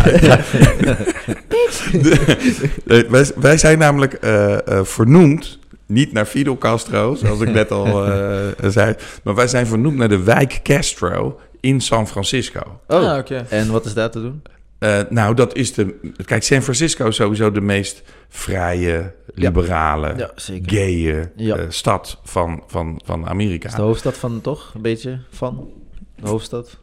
[1.92, 7.70] De- wij, wij zijn namelijk eh, eh, vernoemd, niet naar Fidel Castro, zoals ik net
[7.70, 12.60] al eh, zei, maar wij zijn vernoemd naar de wijk Castro in San Francisco.
[12.86, 13.46] Oh, Ah, oké.
[13.48, 14.42] en wat is daar te doen?
[14.80, 16.12] Eh, nou, dat is de.
[16.24, 20.30] Kijk, San Francisco is sowieso de meest vrije, liberale, Ja,
[20.66, 21.56] gaye Ja.
[21.56, 23.68] eh, stad van, van, van Amerika.
[23.68, 24.72] Is de hoofdstad van toch?
[24.74, 25.68] Een beetje van?
[26.16, 26.76] De hoofdstad?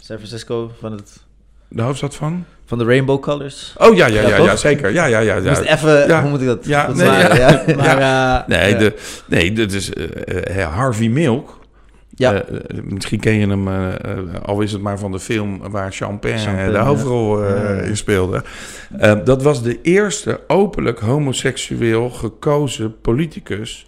[0.00, 1.24] San Francisco van, het,
[1.68, 2.44] De hoofdstad van?
[2.66, 3.74] van de Rainbow Colors?
[3.78, 4.92] Oh ja, ja, ja, Ja, zeker.
[4.92, 5.34] Ja, ja, ja.
[5.36, 5.42] ja.
[5.50, 6.20] Moest even, Ja.
[6.20, 7.36] hoe moet ik dat Ja, nee, zeggen?
[7.36, 7.62] ja.
[7.66, 7.74] ja.
[7.96, 7.98] Maar,
[8.42, 9.90] eh, Nee, de, nee, dat is
[10.70, 11.58] Harvey Milk.
[12.18, 12.32] Ja.
[12.42, 15.92] Eh, eh, misschien ken je hem, eh, al is het maar van de film waar
[15.92, 17.80] Champagne, Champagne, de hoofdrol Ja.
[17.80, 18.42] in speelde.
[19.24, 23.86] Dat was de eerste openlijk homoseksueel gekozen politicus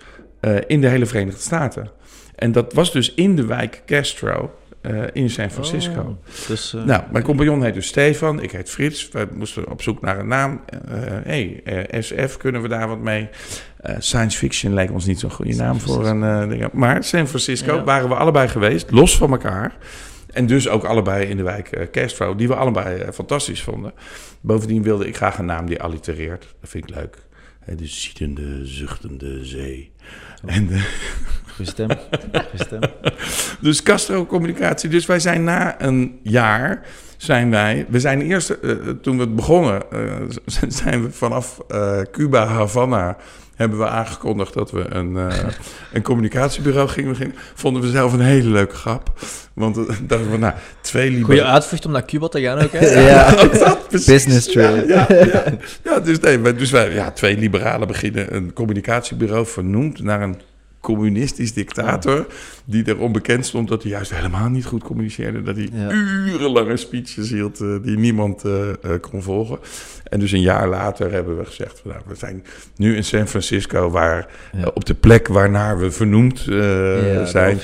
[0.66, 1.90] in de hele Verenigde Staten.
[2.34, 6.00] En dat was dus in de wijk Castro eh, in San Francisco.
[6.00, 9.08] Oh, dus, eh, Nou, mijn compagnon heet dus Stefan, ik heet Frits.
[9.08, 10.60] We moesten op zoek naar een naam.
[11.24, 13.28] Hé, hey, eh, SF, kunnen we daar wat mee?
[13.80, 16.72] Eh, science fiction lijkt ons niet zo'n goede naam voor een eh, ding.
[16.72, 17.84] Maar San Francisco Ja.
[17.84, 19.76] waren we allebei geweest, los van elkaar.
[20.28, 23.92] En dus ook allebei in de wijk eh, Castro, die we allebei eh, fantastisch vonden.
[24.40, 26.54] Bovendien wilde ik graag een naam die allitereert.
[26.60, 27.16] Dat vind ik leuk.
[27.76, 29.92] De ziedende, zuchtende zee.
[30.46, 30.74] En de,
[31.58, 31.88] goede stem.
[32.32, 32.80] Goede stem.
[33.60, 34.90] dus Castro Communicatie.
[34.90, 36.82] Dus wij zijn na een jaar
[37.16, 37.86] zijn wij.
[37.88, 38.70] We zijn eerst eh,
[39.02, 43.16] toen we het begonnen, eh, zijn we vanaf eh, Cuba Havana
[43.58, 45.38] hebben we aangekondigd dat we een, eh,
[45.92, 47.36] een communicatiebureau gingen beginnen.
[47.54, 49.12] Vonden we zelf een hele leuke grap.
[49.54, 49.74] Want
[50.08, 51.44] dachten we, nou, twee Goeie lieve...
[51.44, 53.00] uitvlucht om naar Cuba te gaan ook, hè?
[53.08, 53.34] Ja.
[53.90, 54.88] Business trip.
[54.88, 55.44] Ja, ja, ja.
[55.84, 60.40] ja, dus, nee, dus wij, ja, twee liberalen beginnen een communicatiebureau vernoemd naar een
[60.80, 62.26] communistisch dictator.
[62.64, 65.42] Die erom bekend stond dat hij juist helemaal niet goed communiceerde.
[65.42, 65.90] Dat hij Ja.
[66.26, 69.58] urenlange speeches hield eh, die niemand eh, eh, kon volgen.
[70.04, 72.44] En dus een jaar later hebben we gezegd, nou, we zijn
[72.76, 74.70] nu in San Francisco, waar, Ja.
[74.74, 77.58] op de plek waarnaar we vernoemd Ja, zijn.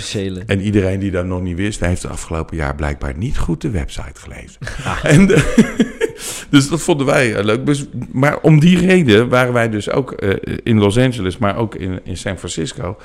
[0.46, 3.70] En iedereen die dat nog niet wist, heeft het afgelopen jaar blijkbaar niet goed de
[3.70, 4.58] website gelezen.
[5.02, 5.28] En,
[6.54, 7.66] dus dat vonden wij eh, leuk.
[7.66, 11.74] Dus, maar om die reden waren wij dus ook eh, in Los Angeles, maar ook
[11.74, 12.96] in, in San Francisco.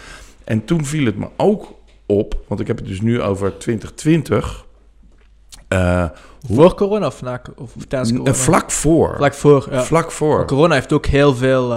[0.43, 1.73] En toen viel het me ook
[2.05, 4.65] op, want ik heb het dus nu over 2020.
[5.67, 6.05] eh,
[6.51, 8.33] Voor corona of, na, of tijdens corona?
[8.33, 9.13] vlak voor.
[9.17, 9.83] Vlak voor, ja.
[9.83, 10.45] Vlak voor.
[10.45, 11.73] Corona heeft ook heel veel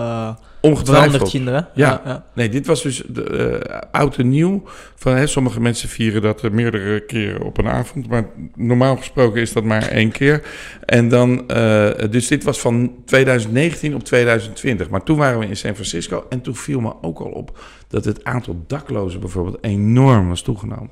[0.62, 1.30] Ongetwijfeld.
[1.30, 1.68] kinderen.
[1.74, 2.02] Ja.
[2.04, 2.24] ja.
[2.34, 3.54] Nee, dit was dus eh,
[3.92, 4.62] oud en nieuw.
[4.94, 8.08] Van, hè, sommige mensen vieren dat er meerdere keren op een avond.
[8.08, 10.42] Maar normaal gesproken is dat maar één keer.
[10.84, 14.88] En dan, eh, dus dit was van 2019 op 2020.
[14.88, 16.26] Maar toen waren we in San Francisco.
[16.28, 20.90] En toen viel me ook al op dat het aantal daklozen bijvoorbeeld enorm was toegenomen.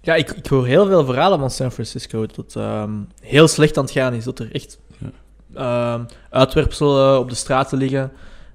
[0.00, 2.26] Ja, ik, ik hoor heel veel verhalen van San Francisco.
[2.26, 4.24] Dat het ehm, heel slecht aan het gaan is.
[4.24, 4.78] Dat er echt
[5.54, 8.12] ehm, uitwerpselen op de straten liggen.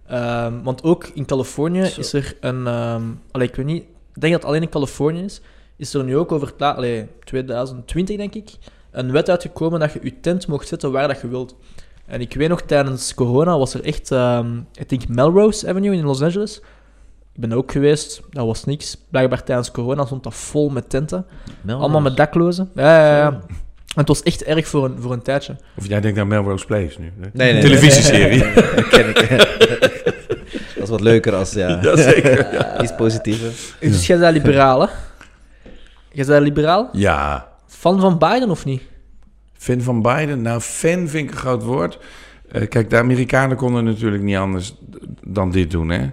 [0.10, 2.00] Ehm, want ook in Californië Zo.
[2.00, 2.68] is er een...
[2.68, 3.84] ehm allee, ik weet niet...
[4.14, 5.42] Ik denk dat het alleen in Californië is.
[5.78, 6.48] Is er nu ook over...
[6.48, 8.50] het la- Allee, 2020 denk ik.
[8.92, 11.56] Een wet uitgekomen dat je je tent mocht zetten waar dat je wilt.
[12.06, 14.12] En ik weet nog, tijdens corona was er echt...
[14.12, 16.58] ehm ik denk Melrose Avenue in Los Angeles.
[17.34, 18.22] Ik ben er ook geweest.
[18.30, 18.98] Dat was niks.
[19.10, 21.26] Blijkbaar tijdens corona stond dat vol met tenten.
[21.62, 21.84] Melrose.
[21.86, 22.70] Allemaal met daklozen.
[22.76, 23.28] Ja, ja, ja.
[23.28, 23.42] En
[24.06, 25.56] het was echt erg voor een, voor een tijdje.
[25.78, 27.12] Of jij denkt aan Melrose Place nu?
[27.20, 27.28] hè?
[27.34, 28.44] Nee, nee, Televisieserie.
[28.44, 28.54] nee.
[28.76, 29.18] Dat ken ik.
[30.90, 31.80] is wat leuker als, ja.
[31.84, 32.82] Jazeker.
[32.82, 33.52] Iets positiever.
[33.80, 34.88] Dus jij bent liberaal, hè?
[36.12, 36.90] Jij bent liberaal?
[36.92, 38.82] Ja, Fan van Biden of niet?
[39.54, 40.42] Fan van Biden?
[40.42, 42.00] Nou, fan vind ik een groot woord.
[42.52, 44.76] Eh, kijk, de Amerikanen konden natuurlijk niet anders
[45.24, 46.10] dan dit doen, hè.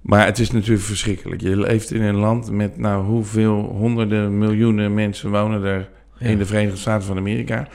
[0.00, 1.40] Maar het is natuurlijk verschrikkelijk.
[1.40, 5.88] Je leeft in een land met, nou, hoeveel honderden miljoenen mensen wonen er
[6.18, 6.26] Ja.
[6.26, 7.68] in de Verenigde Staten van Amerika.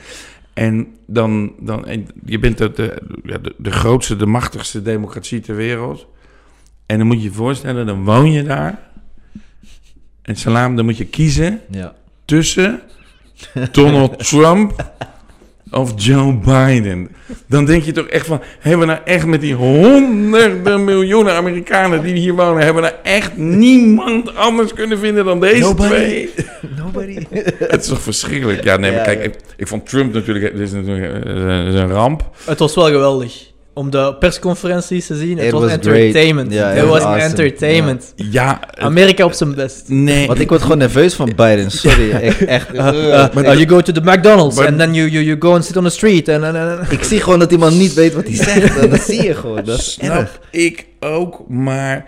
[0.52, 5.40] En dan, dan en je bent de, de, ja, de, de grootste, de machtigste democratie
[5.40, 6.06] ter wereld.
[6.92, 8.78] En dan moet je je voorstellen, dan woon je daar.
[10.22, 11.94] En salam, dan moet je kiezen Ja.
[12.24, 12.80] tussen
[13.70, 14.92] Donald Trump
[15.70, 17.08] of Joe Biden.
[17.46, 22.02] Dan denk je toch echt van, hebben we nou echt met die honderden miljoenen Amerikanen
[22.02, 25.88] die hier wonen, hebben we nou echt niemand anders kunnen vinden dan deze Nobody.
[25.88, 26.30] twee?
[26.78, 27.18] Nobody.
[27.58, 28.64] Het is toch verschrikkelijk?
[28.64, 31.90] Ja, nee, maar kijk, ik, ik vond Trump natuurlijk, dit is natuurlijk eh, is een
[31.90, 32.30] ramp.
[32.44, 33.50] Het was wel geweldig.
[33.74, 35.36] Om de persconferenties te zien.
[35.36, 36.52] Het It was, was entertainment.
[36.52, 37.22] Ja, it was awesome.
[37.22, 38.12] entertainment.
[38.16, 39.84] Ja, het- Amerika op zijn best.
[39.88, 40.26] nee.
[40.26, 41.70] Want ik word gewoon nerveus van Biden.
[41.70, 42.10] Sorry.
[42.10, 42.74] Ik, echt.
[42.74, 45.54] Uh, uh, Maar- uh, you go to the McDonald's and then you, you, you go
[45.54, 46.28] and sit on the street.
[46.28, 48.78] And, and, and- ik zie gewoon dat iemand niet weet wat hij zegt.
[48.78, 49.64] En dat zie je gewoon.
[49.64, 50.38] Dat snap erg.
[50.50, 52.04] ik ook, maar...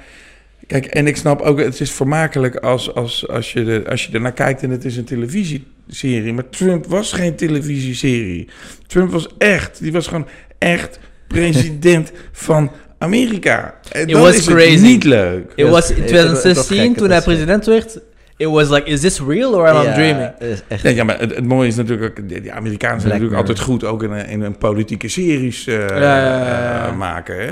[0.66, 4.12] Kijk, en ik snap ook, het is vermakelijk als, als, als, je, er, als je
[4.12, 6.32] ernaar kijkt en het is een televisieserie.
[6.32, 8.48] Maar Trump was geen televisieserie.
[8.86, 10.26] Trump was echt, die was gewoon
[10.58, 10.98] echt
[11.40, 13.74] president van Amerika.
[13.92, 14.82] En It was is crazy.
[14.82, 15.52] niet leuk.
[15.54, 17.98] It was in het- het- het was 2016, gek, het toen hij president werd.
[18.36, 20.30] It was like, is this real or am I Ja, dreaming?
[20.68, 20.82] echt.
[20.82, 23.60] Nee, ja, maar het, het mooie is natuurlijk ook, de, Amerikanen zijn Black natuurlijk altijd
[23.60, 27.36] goed ook in een, in een politieke series Ja, eh, maken.
[27.44, 27.50] Hè?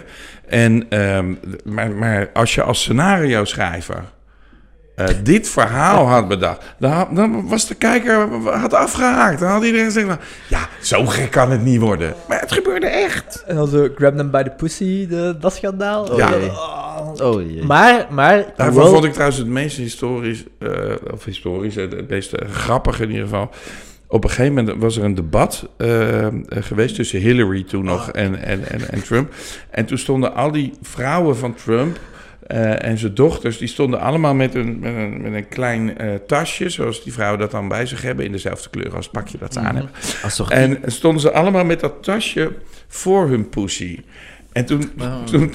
[0.48, 4.02] En, ehm, maar, maar als je als scenario schrijver
[4.94, 9.40] eh, dit verhaal had bedacht, dan, dan was de kijker had afgehaakt.
[9.40, 12.14] Dan had iedereen gezegd van, ja, zo gek kan het niet worden.
[12.28, 13.44] Maar het gebeurde echt.
[13.46, 16.04] En dan zo grab them by the pussy, de, dat schandaal.
[16.04, 16.30] Oh, Ja.
[16.30, 16.48] jee.
[16.48, 16.80] Oh.
[17.22, 17.64] Oh jee.
[17.64, 18.44] Maar, maar...
[18.56, 20.70] Daarvan wel- vond ik trouwens het meest historisch, eh,
[21.12, 23.50] of historisch, het, meest eh, grappig in ieder geval.
[24.06, 25.68] Op een gegeven moment was er een debat
[26.48, 29.32] geweest tussen Hillary toen nog en, en, en, en Trump.
[29.70, 31.98] En toen stonden al die vrouwen van Trump
[32.46, 36.14] eh, en zijn dochters, die stonden allemaal met een, met een, met een klein eh,
[36.26, 39.38] tasje, zoals die vrouwen dat dan bij zich hebben, in dezelfde kleur als het pakje
[39.38, 39.92] dat ze aan hebben.
[40.22, 42.52] Alsof En stonden ze allemaal met dat tasje
[42.88, 44.00] voor hun pussy.
[44.52, 44.90] En toen,
[45.24, 45.54] toen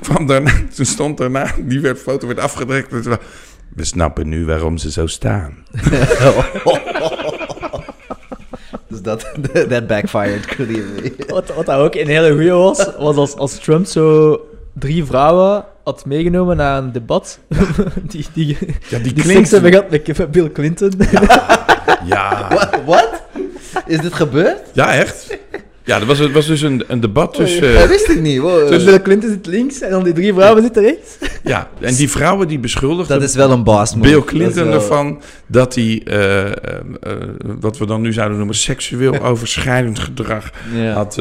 [0.00, 2.92] kwam daarna, toen stond daarna, die werd, foto werd afgedrukt.
[2.92, 3.20] En toen was,
[3.74, 5.56] we snappen nu waarom ze zo staan.
[8.88, 9.30] Dus dat
[9.68, 11.14] that backfired clearly.
[11.26, 14.40] Wat, wat dat ook een hele goeie was, was als, als Trump zo
[14.72, 17.38] drie vrouwen had meegenomen naar een debat.
[18.10, 20.92] die die, Ja, die die seks hebben gehad met Bill Clinton.
[22.04, 22.48] Ja?
[22.86, 23.22] What?
[23.86, 24.60] Is dit gebeurd?
[24.72, 25.17] ja, echt?
[25.88, 27.74] Ja, er was, het was dus een, een debat tussen...
[27.74, 28.38] Dat wist ik niet.
[28.40, 28.68] Wow.
[28.68, 31.16] Dus Bill Clinton zit links en dan die drie vrouwen zitten rechts.
[31.42, 33.20] Ja, en die vrouwen die beschuldigden...
[33.20, 34.06] Dat is wel een boss move.
[34.08, 36.52] Bill Dat Clinton wel- ervan dat hij, eh, eh,
[37.00, 37.12] eh,
[37.60, 40.92] wat we dan nu zouden noemen, seksueel overschrijdend gedrag Ja.
[40.92, 41.14] had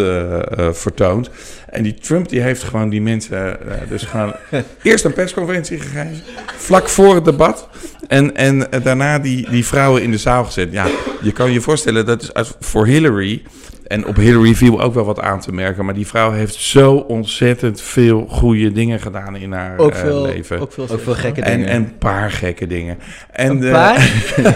[0.78, 1.30] vertoond.
[1.70, 3.58] En die Trump die heeft gewoon die mensen
[3.90, 4.34] dus gewoon
[4.84, 6.22] eerst een persconferentie gegeven,
[6.58, 7.68] vlak voor het debat.
[8.08, 10.72] En, en daarna die, die vrouwen in de zaal gezet.
[10.72, 10.86] Ja,
[11.22, 13.42] je kan je voorstellen, dat is uit- voor Hillary.
[13.88, 15.86] En op Hillary viel ook wel wat aan te merken.
[15.86, 20.22] Maar die vrouw heeft zo ontzettend veel goede dingen gedaan in haar Ook eh, veel,
[20.22, 20.60] leven.
[20.60, 21.68] ook veel, Ook veel gekke en, dingen.
[21.70, 22.98] en een paar gekke dingen.
[23.32, 24.12] En, Een eh, paar?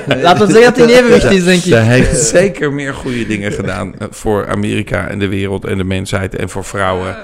[0.21, 1.83] Laten we zeggen dat hij in evenwicht is, denk Ze ik.
[1.83, 6.35] heeft zeker meer goede dingen gedaan eh, voor Amerika en de wereld en de mensheid
[6.35, 7.15] en voor vrouwen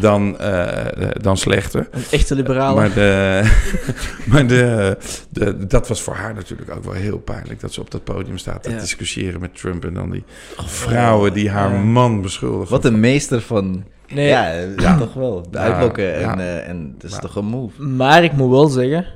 [0.00, 1.88] dan, eh, eh, dan slechte.
[1.90, 2.74] Een echte liberale.
[2.74, 3.42] Maar, de,
[4.30, 4.96] maar de,
[5.30, 7.60] de, dat was voor haar natuurlijk ook wel heel pijnlijk.
[7.60, 8.78] Dat ze op dat podium staat te Ja.
[8.78, 10.24] discussiëren met Trump en dan die
[10.66, 11.78] vrouwen die haar Ja.
[11.80, 12.70] man beschuldigen.
[12.70, 13.84] Wat een meester van...
[14.08, 14.96] nee, Ja, Ja.
[15.04, 15.46] toch wel.
[15.50, 16.14] Ja, Uitlokken.
[16.14, 16.38] En, ja.
[16.38, 17.18] eh, en dat is Ja.
[17.22, 17.82] toch een move.
[17.82, 19.06] Maar ik moet wel zeggen,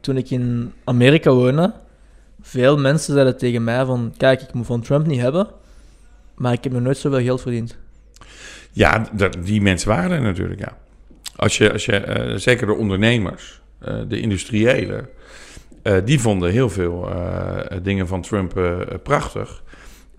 [0.00, 1.72] toen ik in Amerika woonde,
[2.42, 5.46] veel mensen zeiden tegen mij van, kijk, ik moet van Trump niet hebben,
[6.34, 7.76] maar ik heb nog nooit zoveel geld verdiend.
[8.72, 9.06] Ja,
[9.40, 10.76] die mensen waren er natuurlijk, ja.
[11.36, 15.08] Als je, als je eh, zeker de ondernemers, eh, de industriëlen,
[15.82, 19.62] eh, die vonden heel veel eh, dingen van Trump eh, prachtig.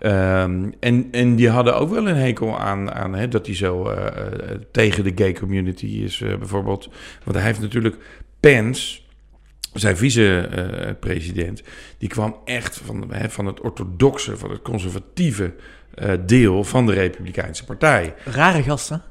[0.02, 4.06] Ehm, en, en die hadden ook wel een hekel aan, aan dat hij zo eh,
[4.06, 6.88] eh, tegen de gay community is, eh, bijvoorbeeld.
[7.24, 7.96] Want hij heeft natuurlijk
[8.40, 9.00] Pence,
[9.72, 11.62] zijn vice-president,
[11.98, 15.54] die kwam echt van, van het orthodoxe, van het conservatieve
[16.26, 18.14] deel van de Republikeinse Partij.
[18.24, 18.94] Rare gast, hè?
[18.94, 19.02] Eh,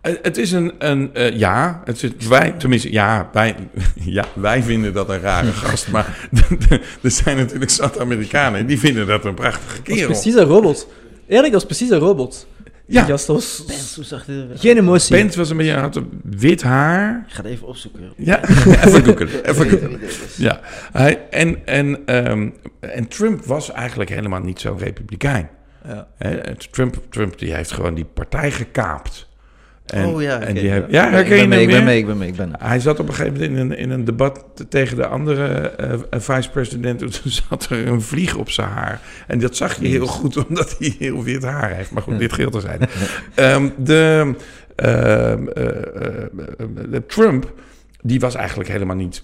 [0.00, 3.54] Het is een, een eh, ja, het is, wij, tenminste, ja wij,
[3.94, 6.28] ja, wij vinden dat een rare gast, maar
[7.02, 10.10] er zijn natuurlijk zat Amerikanen die vinden dat een prachtige Dat is kerel.
[10.10, 10.88] precies een robot.
[11.28, 12.46] Eerlijk, dat is precies een robot.
[12.86, 13.00] Ja.
[13.00, 14.60] Die gast was hoe zag dit eruit?
[14.60, 15.16] geen emotie.
[15.16, 17.24] Pence was een beetje, had een wit haar.
[17.28, 18.12] Ik ga het even opzoeken.
[18.16, 18.48] Ja,
[18.84, 20.00] even googelen, even googelen.
[20.36, 20.60] Ja,
[20.92, 25.48] hij, en, en, ehm, en Trump was eigenlijk helemaal niet zo'n republikein.
[25.88, 26.08] Ja.
[26.70, 29.28] Trump, Trump die heeft gewoon die partij gekaapt.
[29.90, 32.18] En, oh ja, en die ja, ik herken ben mee, ik ben mee, ik ben
[32.18, 34.96] mee, ik ben Hij zat op een gegeven moment in een, in een debat tegen
[34.96, 36.98] de andere eh, eh, vice-president.
[37.22, 39.00] Toen zat er een vlieg op zijn haar.
[39.26, 41.90] En dat zag je heel goed, omdat hij heel wit haar heeft.
[41.90, 42.80] Maar goed, dit geheel te zijn.
[43.34, 44.34] Ehm, de,
[44.76, 45.64] ehm, eh,
[46.90, 47.52] de Trump,
[48.02, 49.22] die was eigenlijk helemaal niet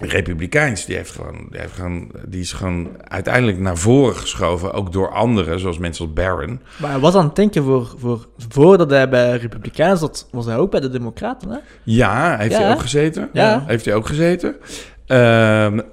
[0.00, 4.92] Republikeins, die, heeft gewoon, die, heeft gewoon, die is gewoon uiteindelijk naar voren geschoven, ook
[4.92, 6.60] door anderen, zoals mensen als Barron.
[6.76, 10.56] Maar hij was aan het denken voor, voor, voordat hij bij Republikeinen zat, was hij
[10.56, 11.58] ook bij de Democraten, hè?
[11.82, 12.60] Ja, heeft Ja.
[12.60, 13.28] hij ook gezeten?
[13.32, 13.64] Ja.
[13.66, 14.56] Heeft hij ook gezeten?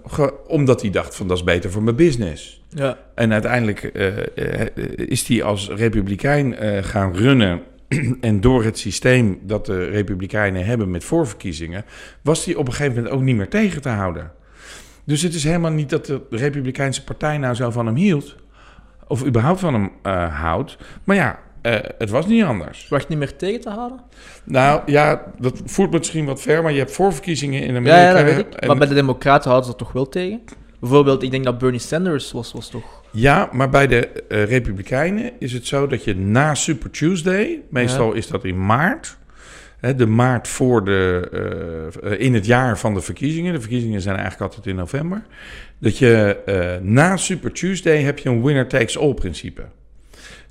[0.06, 2.62] Ge- omdat hij dacht van dat is beter voor mijn business.
[2.69, 2.97] Ja.
[3.15, 7.62] En uiteindelijk eh, eh, is hij als republikein eh, gaan runnen.
[8.21, 11.86] En door het systeem dat de republikeinen hebben met voorverkiezingen,
[12.21, 14.32] was hij op een gegeven moment ook niet meer tegen te houden.
[15.06, 18.36] Dus het is helemaal niet dat de Republikeinse partij nou zo van hem hield.
[19.08, 20.77] Of überhaupt van hem eh, houdt.
[21.03, 22.88] Maar ja, eh, het was niet anders.
[22.89, 23.99] Was niet meer tegen te houden?
[24.43, 28.01] Nou ja, dat voert misschien wat ver, maar je hebt voorverkiezingen in Ja, Amerika.
[28.08, 28.53] ja, dat weet ik.
[28.53, 30.41] en- Maar bij de Democraten houden ze dat toch wel tegen?
[30.79, 33.02] Bijvoorbeeld, ik denk dat Bernie Sanders was, was toch...
[33.13, 38.13] Ja, maar bij de eh, Republikeinen is het zo dat je na Super Tuesday, meestal
[38.13, 39.17] is dat in maart,
[39.80, 41.30] hè, de maart voor de,
[42.02, 45.23] eh, eh, in het jaar van de verkiezingen, de verkiezingen zijn eigenlijk altijd in november,
[45.78, 46.38] dat je
[46.82, 49.62] na Super Tuesday heb je een winner takes all principe.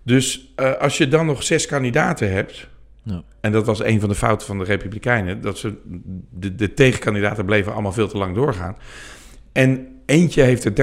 [0.03, 2.71] Dus als je dan nog zes kandidaten hebt,
[3.03, 3.23] Ja.
[3.41, 5.75] en dat was een van de fouten van de Republikeinen, dat ze
[6.31, 8.77] de, de tegenkandidaten bleven allemaal veel te lang doorgaan.
[9.53, 10.75] En eentje heeft er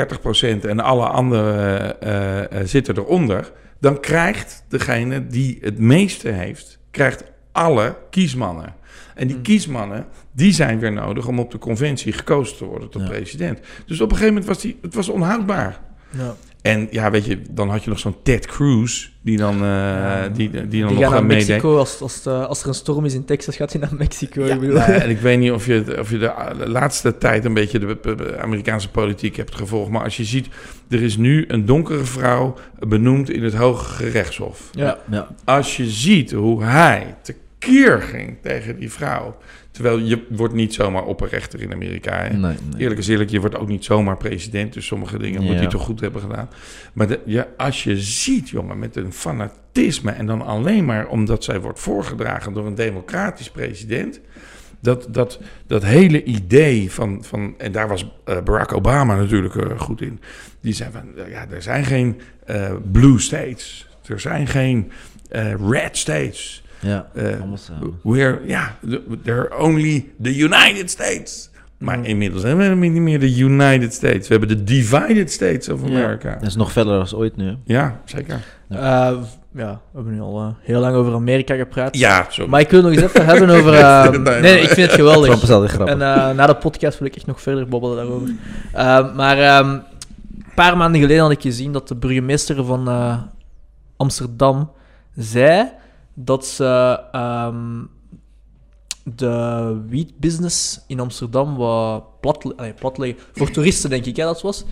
[0.61, 3.51] 30% en alle anderen eh, eh, zitten eronder.
[3.79, 8.73] Dan krijgt degene die het meeste heeft, krijgt alle kiesmannen.
[9.15, 9.43] En die Hmm.
[9.43, 13.07] kiesmannen, die zijn weer nodig om op de conventie gekozen te worden tot Ja.
[13.07, 13.59] president.
[13.85, 15.79] Dus op een gegeven moment was die, het was onhoudbaar.
[16.09, 16.35] Ja.
[16.61, 20.27] En ja, weet je, dan had je nog zo'n Ted Cruz, die dan, eh, Ja.
[20.27, 21.47] die, die dan Die nog gaan gaan naar meedenken.
[21.53, 24.45] Mexico, als, als, de- als er een storm is in Texas, gaat hij naar Mexico.
[24.45, 24.75] Ja, ik bedoel.
[24.75, 27.79] nou, en ik weet niet of je, of je de, de laatste tijd een beetje
[27.79, 29.91] de, Amerikaanse politiek hebt gevolgd.
[29.91, 30.47] Maar als je ziet,
[30.89, 34.69] er is nu een donkere vrouw benoemd in het Hoge Gerechtshof.
[34.71, 34.97] Ja.
[35.09, 35.27] Ja.
[35.45, 37.15] Als je ziet hoe hij
[37.59, 39.37] tekeer ging tegen die vrouw.
[39.71, 42.17] Terwijl je wordt niet zomaar opperrechter in Amerika.
[42.17, 42.29] Hè?
[42.29, 42.81] Nee, nee.
[42.81, 44.73] Eerlijk is eerlijk, je wordt ook niet zomaar president.
[44.73, 46.49] Dus sommige dingen moet hij toch goed hebben gedaan.
[46.93, 50.11] Maar de, ja, als je ziet, jongen, met een fanatisme...
[50.11, 54.19] en dan alleen maar omdat zij wordt voorgedragen door een democratisch president...
[54.81, 57.53] Dat, dat, dat hele idee van, van...
[57.57, 60.19] En daar was eh, Barack Obama natuurlijk eh, goed in.
[60.61, 62.21] Die zei van, eh, ja, er zijn geen
[62.91, 63.87] blue states.
[64.05, 64.91] Er zijn geen
[65.69, 66.63] red states.
[66.81, 67.99] Ja, Eh, allemaal samen.
[68.03, 71.49] We're, ja, the- they're only the United States.
[71.77, 74.27] Maar inmiddels hebben we niet meer de United States.
[74.27, 76.33] We hebben de Divided States of America.
[76.33, 77.55] Dat is nog verder dan ooit nu.
[77.63, 78.39] Ja, zeker.
[78.69, 78.77] Eh,
[79.53, 81.97] ja, we hebben nu al eh, heel lang over Amerika gepraat.
[81.97, 82.49] Ja, sorry.
[82.49, 83.73] Maar ik wil nog eens even hebben over...
[83.79, 84.09] eh,
[84.41, 85.41] Nee, ik vind het Trump geweldig.
[85.43, 85.93] is altijd grappig.
[85.95, 88.29] En eh, na de podcast wil ik echt nog verder babbelen daarover.
[88.73, 89.83] Eh, maar ehm, een
[90.55, 93.17] paar maanden geleden had ik gezien dat de burgemeester van eh,
[93.97, 94.71] Amsterdam
[95.15, 95.69] zei
[96.25, 97.83] dat ze ehm,
[99.03, 102.53] de wietbusiness in Amsterdam wat plat.
[103.33, 104.65] Voor toeristen, denk ik, hè, dat was.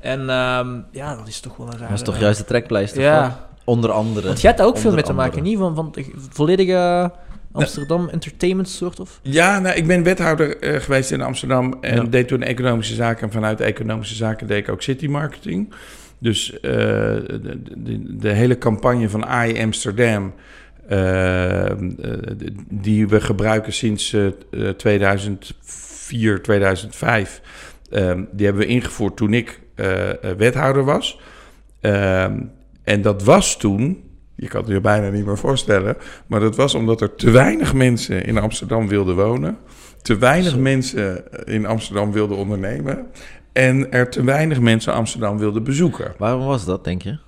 [0.00, 1.88] En ehm, ja, dat is toch wel een raar...
[1.88, 3.38] dat is toch juist de trekpleister Ja, van?
[3.64, 4.26] Onder andere.
[4.26, 5.50] want jij hebt daar ook veel mee te maken, andere.
[5.50, 5.58] niet?
[5.58, 7.12] Van, van de volledige
[7.52, 9.20] Amsterdam entertainment soort of?
[9.22, 12.02] Ja, nou, ik ben wethouder eh, geweest in Amsterdam en Ja.
[12.02, 13.22] deed toen economische zaken.
[13.22, 15.72] En vanuit economische zaken deed ik ook city marketing.
[16.18, 20.32] Dus eh, de, de, de hele campagne van I Amsterdam, eh, eh,
[22.68, 27.40] die we gebruiken sinds eh, eh, 2004, 2005,
[27.90, 31.20] eh, die hebben we ingevoerd toen ik eh, eh, wethouder was.
[31.80, 32.40] Ehm,
[32.84, 35.96] en dat was toen, je kan het je bijna niet meer voorstellen,
[36.26, 39.56] maar dat was omdat er te weinig mensen in Amsterdam wilden wonen,
[40.02, 40.58] te weinig Zo.
[40.58, 43.06] mensen in Amsterdam wilden ondernemen
[43.52, 46.14] en er te weinig mensen Amsterdam wilden bezoeken.
[46.18, 47.18] Waarom was dat, denk je?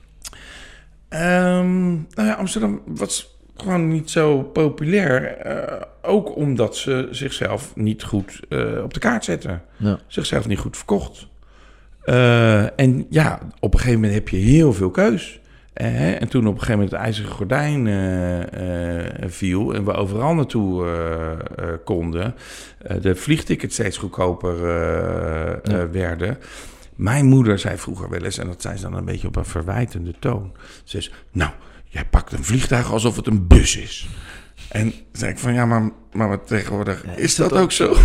[1.08, 8.02] Ehm, nou ja, Amsterdam was gewoon niet zo populair, eh, ook omdat ze zichzelf niet
[8.04, 9.98] goed eh, op de kaart zetten Ja.
[10.06, 11.26] zichzelf niet goed verkocht.
[12.02, 15.40] Eh, en ja, op een gegeven moment heb je heel veel keus.
[15.72, 17.86] En toen op een gegeven moment het ijzeren gordijn
[19.30, 20.86] viel en we overal naartoe
[21.84, 22.34] konden,
[23.00, 24.66] de vliegtickets steeds goedkoper
[25.62, 25.90] Ja.
[25.90, 26.38] werden.
[26.96, 29.44] Mijn moeder zei vroeger wel eens, en dat zei ze dan een beetje op een
[29.44, 30.52] verwijtende toon.
[30.84, 31.50] Ze zei, nou,
[31.90, 34.08] jij pakt een vliegtuig alsof het een bus is.
[34.68, 37.96] En zei ik van, ja, maar, maar wat tegenwoordig Ja, is dat ook zo?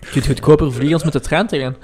[0.00, 1.76] Je kunt goedkoper vliegen als met de trein te gaan.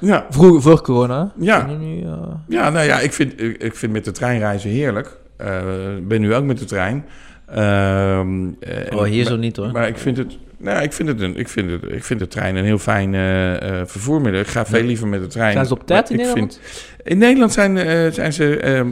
[0.00, 1.32] Ja, Vroeger, voor corona.
[1.38, 1.66] Ja.
[1.66, 2.12] Nu, eh,
[2.48, 5.16] Ja, nou ja, ik vind, ik ik vind met de trein reizen heerlijk.
[5.36, 7.04] Eh, Ik ben nu ook met de trein.
[7.46, 9.72] Ehm, eh, Oh, hier maar, zo niet hoor.
[9.72, 10.38] Maar ik vind het...
[10.58, 13.14] Nou, ik vind, het een, ik, vind het, ik vind de trein een heel fijn
[13.14, 14.40] eh, eh, vervoermiddel.
[14.40, 15.52] Ik ga veel liever met de trein.
[15.52, 16.60] Zijn ze op tijd in ik Nederland?
[17.08, 18.84] in Nederland zijn, eh, zijn ze eh,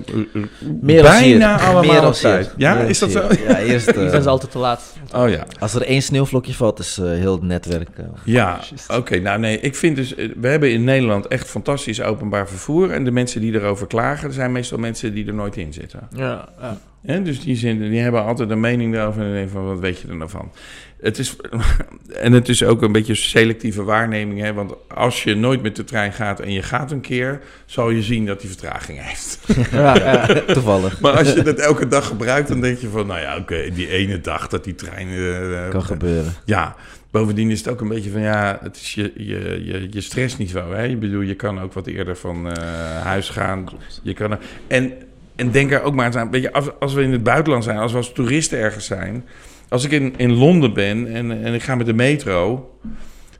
[0.81, 1.65] Meer bijna hier.
[1.67, 2.55] allemaal Meer op tijd.
[2.57, 3.21] Ja, Meer is dat hier.
[3.21, 3.29] zo?
[3.49, 3.95] Ja, eerst...
[3.95, 4.95] Die zijn ze altijd te laat.
[5.15, 5.47] Oh ja.
[5.59, 7.89] Als er één sneeuwvlokje valt, is heel het netwerk...
[8.25, 9.19] Ja, oké.
[9.19, 10.15] nou nee, ik vind dus...
[10.15, 12.91] We hebben in Nederland echt fantastisch openbaar vervoer.
[12.91, 16.09] En de mensen die erover klagen, zijn meestal mensen die er nooit in zitten.
[16.11, 16.79] Ja, ja.
[17.07, 19.21] Dus die, zijn, die hebben altijd een mening daarover.
[19.21, 20.53] En dan denk je van, wat weet je er nou van?
[21.01, 21.37] Het is,
[22.27, 24.41] en het is ook een beetje selectieve waarneming.
[24.41, 24.53] Hè?
[24.53, 27.41] Want als je nooit met de trein gaat en je gaat een keer...
[27.67, 29.39] zal je zien dat die vertraging heeft.
[29.73, 30.27] ja, ja.
[30.53, 31.01] toevallig.
[31.01, 33.07] Maar als je dat elke dag gebruikt, dan denk je van...
[33.07, 35.09] nou ja, oké, die ene dag dat die trein...
[35.09, 36.33] eh, Kan gebeuren.
[36.45, 36.77] ja,
[37.11, 40.75] bovendien is het ook een beetje van ja, het is je, je, je, je stressniveau.
[40.75, 40.87] Hè?
[40.87, 42.63] Ik bedoel, je kan ook wat eerder van eh,
[43.03, 43.69] huis gaan.
[44.03, 44.93] Je kan er, en,
[45.37, 46.31] en denk er ook maar eens aan.
[46.31, 49.25] Weet je, als, als we in het buitenland zijn, als we als toeristen ergens zijn.
[49.69, 52.71] Als ik in, in Londen ben en, en ik ga met de metro,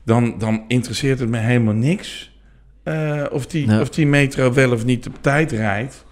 [0.03, 2.35] dan, dan interesseert het me helemaal niks.
[2.83, 3.81] eh, of, die, Ja.
[3.81, 6.05] of die metro wel of niet op tijd rijdt.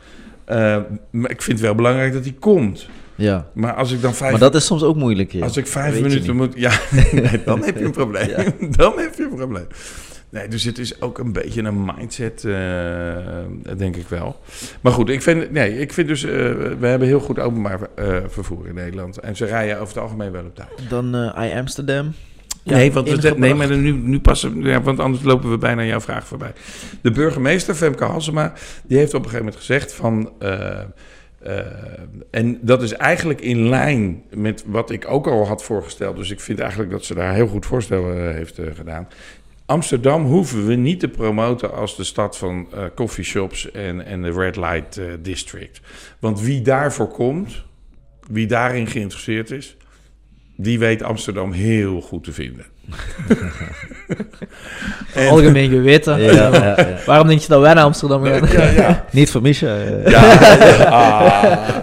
[0.45, 0.77] Eh,
[1.11, 2.89] maar ik vind het wel belangrijk dat die komt.
[3.15, 3.47] Ja.
[3.53, 5.43] Maar als ik dan vijf Maar dat is soms ook moeilijk hier.
[5.43, 6.53] als ik vijf minuten moet...
[6.55, 6.71] Ja,
[7.11, 8.29] nee, dan heb je een probleem.
[8.29, 8.43] Ja.
[8.69, 9.67] Dan heb je een probleem.
[10.35, 14.39] Nee, dus het is ook een beetje een mindset, eh, denk ik wel.
[14.81, 16.23] Maar goed, ik vind, nee, ik vind dus...
[16.23, 16.31] eh,
[16.79, 19.17] we hebben heel goed openbaar eh, vervoer in Nederland.
[19.17, 20.89] En ze rijden over het algemeen wel op tijd.
[20.89, 22.13] Dan I Amsterdam.
[22.63, 24.61] nee, want we, nee, maar nu, nu passen...
[24.61, 26.53] Ja, want anders lopen we bijna jouw vraag voorbij.
[27.01, 30.31] De burgemeester, Femke Halsema, die heeft op een gegeven moment gezegd van...
[32.31, 36.15] en dat is eigenlijk in lijn met wat ik ook al had voorgesteld.
[36.15, 39.07] Dus ik vind eigenlijk dat ze daar heel goed voorstel heeft gedaan.
[39.65, 44.31] Amsterdam hoeven we niet te promoten als de stad van eh coffeeshops en, en de
[44.31, 45.81] Red Light eh, District.
[46.19, 47.63] Want wie daarvoor komt,
[48.29, 49.77] wie daarin geïnteresseerd is,
[50.55, 52.65] die weet Amsterdam heel goed te vinden.
[55.13, 56.21] En- Algemeen geweten.
[56.21, 56.87] Ja, ja, ja.
[57.05, 58.47] Waarom denk je dat wij naar Amsterdam gaan?
[58.51, 59.05] ja, ja.
[59.11, 59.67] Niet van Misha.
[59.77, 60.07] eh.
[60.11, 60.83] Ja, ja.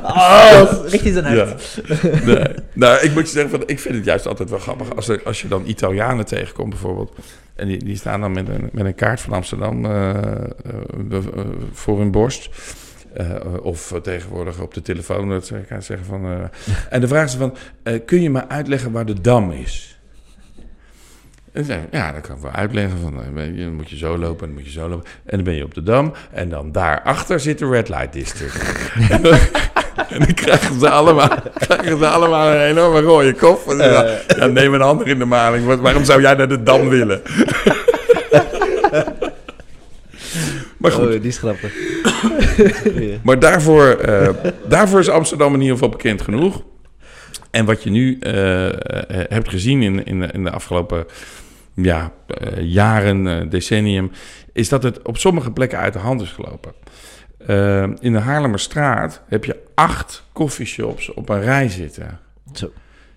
[0.02, 0.60] Ah.
[0.62, 1.80] Oh, is recht in zijn hart.
[1.86, 1.96] Ja.
[2.24, 2.44] Nee.
[2.72, 5.20] Nou, ik moet je zeggen, van, ik vind het juist altijd wel grappig als, er,
[5.24, 7.12] als je dan Italianen tegenkomt bijvoorbeeld.
[7.54, 10.14] En die, die staan dan met een, met een kaart van Amsterdam eh, eh,
[11.72, 12.48] voor hun borst.
[13.14, 13.26] Eh,
[13.62, 16.24] of tegenwoordig op de telefoon dat ze gaan zeggen van...
[16.24, 16.30] eh,
[16.90, 19.91] en dan vragen ze van, eh, kun je me uitleggen waar de Dam is?
[21.52, 22.98] En dan ik, ja, dat kan ik wel uitleggen.
[22.98, 25.06] Van, eh, dan moet je zo lopen en dan moet je zo lopen.
[25.24, 26.12] En dan ben je op de Dam.
[26.30, 28.56] En dan daarachter zit de Red Light District.
[29.10, 29.38] en, dan,
[30.08, 33.70] en dan krijgen ze allemaal, krijgen ze allemaal een enorme rode kop.
[33.70, 35.80] En dan ze, ja, neem een ander in de maling.
[35.80, 37.22] Waarom zou jij naar de Dam willen?
[40.76, 41.74] maar goed, Oh, die is grappig.
[43.22, 44.28] Maar daarvoor, eh,
[44.68, 46.62] daarvoor is Amsterdam in ieder geval bekend genoeg.
[47.52, 48.74] En wat je nu eh, eh,
[49.28, 51.04] hebt gezien in, in, de, in de afgelopen
[51.74, 54.10] ja, eh, jaren, decennium,
[54.52, 56.72] is dat het op sommige plekken uit de hand is gelopen.
[58.00, 62.18] In de Haarlemmerstraat heb je acht coffeeshops op een rij zitten.
[62.52, 62.72] Zo.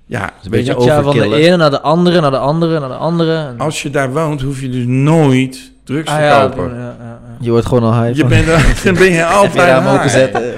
[0.06, 2.38] Ja, een weet beetje je, over- Ja, van de ene naar de andere, naar de
[2.38, 3.54] andere, naar de andere.
[3.58, 6.74] Als je daar woont, hoef je dus nooit drugs Ah te ja, kopen.
[6.76, 7.20] ja, ja, ja.
[7.40, 9.94] Je wordt gewoon al high Je bent, er- dan ben je altijd high.
[9.96, 10.54] openzetten.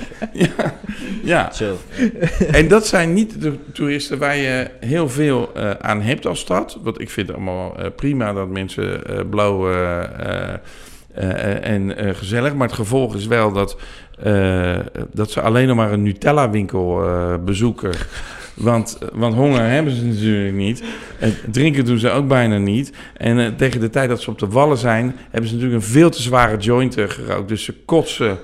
[1.27, 1.51] Ja.
[2.51, 6.77] En dat zijn niet de toeristen waar je heel veel eh, aan hebt als stad.
[6.81, 9.71] Want ik vind het allemaal eh, prima dat mensen eh blauw
[11.61, 12.53] en gezellig.
[12.53, 13.77] Maar het gevolg is wel dat,
[15.13, 17.01] dat ze alleen nog maar een Nutella-winkel
[17.45, 17.91] bezoeken.
[18.53, 20.83] Want, want honger hebben ze natuurlijk niet.
[21.19, 22.91] En drinken doen ze ook bijna niet.
[23.13, 26.09] En tegen de tijd dat ze op de wallen zijn, hebben ze natuurlijk een veel
[26.09, 27.47] te zware joint gerookt.
[27.47, 28.37] Dus ze kotsen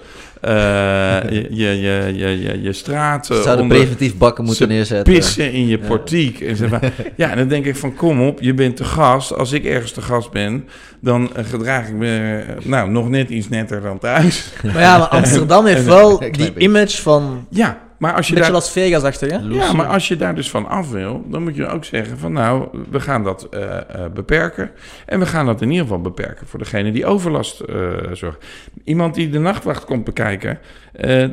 [0.49, 3.77] je, je, je, je, je, je straat Ze eh, zouden onder.
[3.77, 5.13] preventief bakken moeten Ze neerzetten.
[5.13, 5.87] Pissen in je Ja.
[5.87, 6.39] portiek.
[6.41, 6.79] En ze van,
[7.15, 9.35] ja, en dan denk ik van kom op, je bent te gast.
[9.35, 10.67] Als ik ergens te gast ben,
[10.99, 14.51] dan eh, gedraag ik me eh, nou, nog net iets netter dan thuis.
[14.63, 17.45] Maar ja, maar Amsterdam heeft wel die image van...
[17.49, 18.61] Ja, maar als je Een beetje daar...
[18.61, 19.37] Las Vegas-achtig, hè?
[19.37, 22.31] Ja, maar als je daar dus van af wil, dan moet je ook zeggen van
[22.31, 24.71] nou, we gaan dat eh, eh, beperken.
[25.05, 28.45] En we gaan dat in ieder geval beperken voor degene die overlast eh zorgt.
[28.83, 30.59] Iemand die de nachtwacht komt bekijken,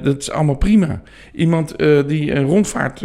[0.02, 1.02] dat is allemaal prima.
[1.32, 3.00] Iemand die een rondvaart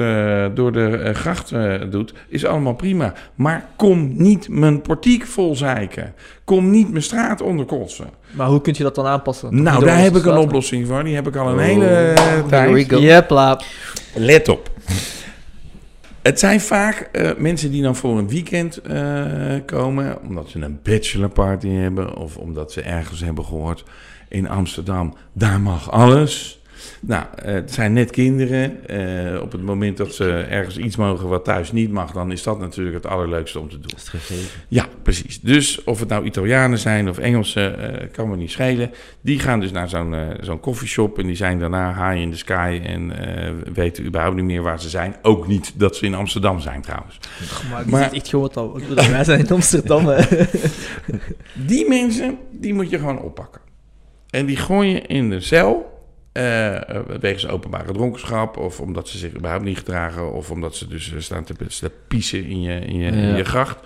[0.56, 1.54] door de gracht
[1.90, 3.14] doet, is allemaal prima.
[3.36, 6.14] Maar kom niet mijn portiek vol zeiken.
[6.44, 8.10] Kom niet mijn straat onderkotsen.
[8.36, 9.50] Maar hoe kun je dat dan aanpassen?
[9.50, 11.04] Toch Nou, daar heb ik een oplossing voor.
[11.04, 12.90] Die heb ik al een Oh, hele eh, tijd.
[12.90, 13.62] Jepla.
[14.14, 14.70] Let op.
[16.22, 20.80] Het zijn vaak eh, mensen die dan voor een weekend eh, komen, omdat ze een
[20.84, 23.84] bachelorparty hebben of omdat ze ergens hebben gehoord
[24.30, 26.62] in Amsterdam, daar mag alles.
[27.02, 28.88] Nou, eh, het zijn net kinderen.
[28.88, 32.44] Eh, op het moment dat ze ergens iets mogen wat thuis niet mag, dan is
[32.44, 33.92] dat natuurlijk het allerleukste om te doen.
[33.96, 34.64] Is het.
[34.68, 35.42] Ja, precies.
[35.42, 38.92] Dus of het nou Italianen zijn of Engelsen, eh, kan me niet schelen.
[39.22, 42.38] Die gaan dus naar zo'n eh zo'n koffieshop en die zijn daarna high in the
[42.38, 43.12] sky en
[43.74, 45.16] weten überhaupt niet meer waar ze zijn.
[45.22, 47.20] Ook niet dat ze in Amsterdam zijn trouwens.
[47.72, 50.06] Maar Maar- echt gewoon dat- Wij zijn in Amsterdam.
[51.54, 53.62] Die mensen, die moet je gewoon oppakken.
[54.30, 55.95] En die gooi je in de cel.
[56.36, 58.58] Eh, wegens openbare dronkenschap.
[58.58, 60.34] Of omdat ze zich überhaupt niet gedragen.
[60.34, 63.44] Of omdat ze dus eh, staan te, te piezen in je, in, je, in je
[63.44, 63.80] gracht.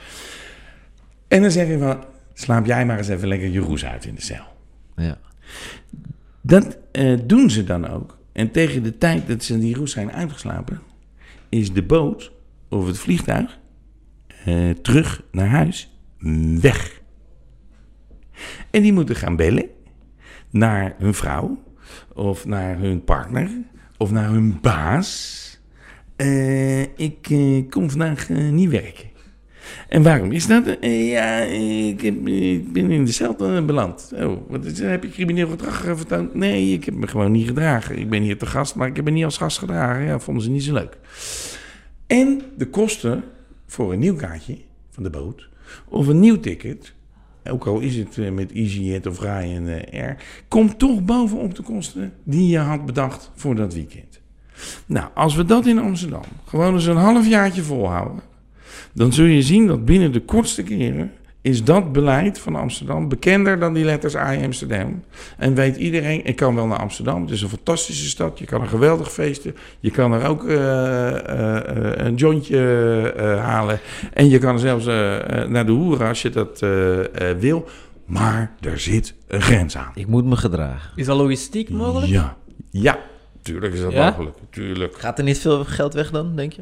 [1.27, 2.03] En dan zeg je van...
[2.33, 4.43] Slaap jij maar eens even lekker je roes uit in de cel.
[4.95, 5.17] Ja.
[6.41, 6.77] Dat
[7.25, 8.17] doen ze dan ook.
[8.31, 10.81] En tegen de tijd dat ze die roes zijn uitgeslapen...
[11.49, 12.31] is de boot
[12.69, 13.59] of het vliegtuig
[14.81, 15.89] terug naar huis
[16.59, 17.01] weg.
[18.71, 19.65] En die moeten gaan bellen
[20.49, 21.57] naar hun vrouw...
[22.19, 23.49] of naar hun partner
[23.97, 25.37] of naar hun baas.
[26.15, 29.07] Eh, ik eh, kom vandaag eh, niet werken.
[29.87, 30.77] En waarom is dat?
[30.81, 32.23] Ja, ik,
[32.73, 34.11] ben in de cel beland.
[34.15, 36.33] Oh, wat heb je crimineel gedrag vertoond?
[36.33, 37.99] Nee, ik heb me gewoon niet gedragen.
[37.99, 40.03] Ik ben hier te gast, maar ik heb me niet als gast gedragen.
[40.03, 40.97] Ja, vonden ze niet zo leuk.
[42.07, 43.23] En de kosten
[43.65, 44.57] voor een nieuw kaartje
[44.89, 45.49] van de boot
[45.87, 46.93] of een nieuw ticket,
[47.43, 50.17] ook al is het eh, met EasyJet of Ryanair,
[50.47, 54.21] komt toch bovenop de kosten die je had bedacht voor dat weekend.
[54.85, 58.23] Nou, als we dat in Amsterdam gewoon eens een halfjaartje volhouden,
[58.93, 61.11] dan zul je zien dat binnen de kortste keren
[61.41, 65.03] is dat beleid van Amsterdam bekender dan die letters A in Amsterdam.
[65.37, 67.21] En weet iedereen, ik kan wel naar Amsterdam.
[67.21, 68.39] Het is een fantastische stad.
[68.39, 69.55] Je kan er geweldig feesten.
[69.79, 71.07] Je kan er ook eh,
[71.57, 72.57] eh, een jointje
[73.17, 73.79] eh, halen.
[74.13, 74.85] En je kan er zelfs
[75.49, 77.65] naar de hoeren als je dat eh, eh, wil.
[78.05, 79.91] Maar er zit een grens aan.
[79.95, 80.91] Ik moet me gedragen.
[80.95, 82.11] Is dat logistiek mogelijk?
[82.11, 82.37] Ja,
[82.71, 82.99] ja.
[83.41, 84.09] Tuurlijk is dat Ja?
[84.09, 84.37] mogelijk.
[84.49, 84.97] Tuurlijk.
[84.99, 86.61] Gaat er niet veel geld weg dan, denk je?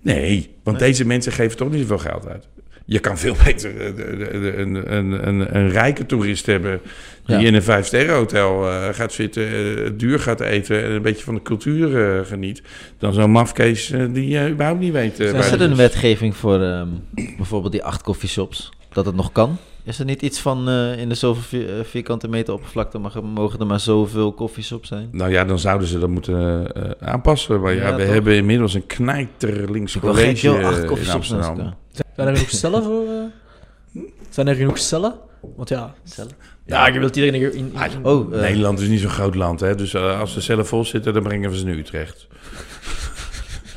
[0.00, 2.48] Nee, want deze mensen geven toch niet zoveel geld uit.
[2.90, 6.80] Je kan veel beter eh, een, een, een, een rijke toerist hebben...
[7.26, 7.46] die Ja.
[7.46, 10.84] in een vijfsterrenhotel eh gaat zitten, eh, duur gaat eten...
[10.84, 12.62] en een beetje van de cultuur geniet...
[12.98, 15.18] dan zo'n mafkees die je überhaupt niet weet...
[15.18, 16.88] Is er een wetgeving voor ehm,
[17.36, 18.70] bijvoorbeeld die acht coffeeshops?
[18.92, 19.56] Dat het nog kan?
[19.84, 23.60] Is er niet iets van eh, in de zoveel eh, vierkante meter oppervlakte mag, mogen
[23.60, 25.08] er maar zoveel coffeeshops zijn?
[25.12, 27.60] Nou ja, dan zouden ze dat moeten eh, aanpassen.
[27.60, 28.12] Maar ja, Ja, we toch?
[28.12, 31.74] hebben inmiddels een knijterlinks Ik wil geen college joh, acht eh, in Amsterdam.
[32.14, 33.04] Zijn er genoeg cellen voor...
[33.06, 34.02] eh?
[34.28, 35.14] Zijn er genoeg cellen?
[35.56, 35.94] Want ja...
[36.04, 36.32] Cellen?
[36.66, 37.52] Ja, je wilt iedereen in...
[37.54, 39.74] in, in- Oh, Nederland is niet zo'n groot land, hè?
[39.74, 42.26] dus eh, als ze zelf vol zitten, dan brengen we ze naar Utrecht.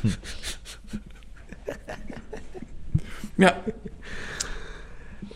[3.36, 3.56] ja,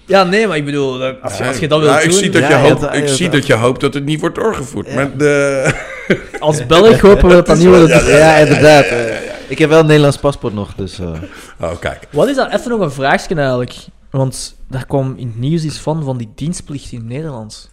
[0.09, 1.03] Ja, nee, maar ik bedoel...
[1.05, 2.19] eh, Als je, als je dat wilt Nou, ik doen...
[2.19, 3.95] zie dat, ja, je, ja, hoopt, dat- ik ja, zie dat- dat je hoopt dat
[3.95, 4.87] het niet wordt doorgevoerd.
[4.89, 4.95] Ja.
[4.95, 5.75] Maar de,
[6.39, 7.89] Als Belg hopen we dat dat niet wordt...
[7.89, 8.87] ja, ja, inderdaad.
[9.49, 10.99] Ik heb wel een Nederlands paspoort nog, dus...
[10.99, 11.13] eh,
[11.61, 12.07] oh, kijk.
[12.11, 12.53] Wat is dat?
[12.53, 13.75] Even nog een vraagje eigenlijk.
[14.11, 17.71] Want daar kwam in het nieuws iets van, van die dienstplicht in Nederland.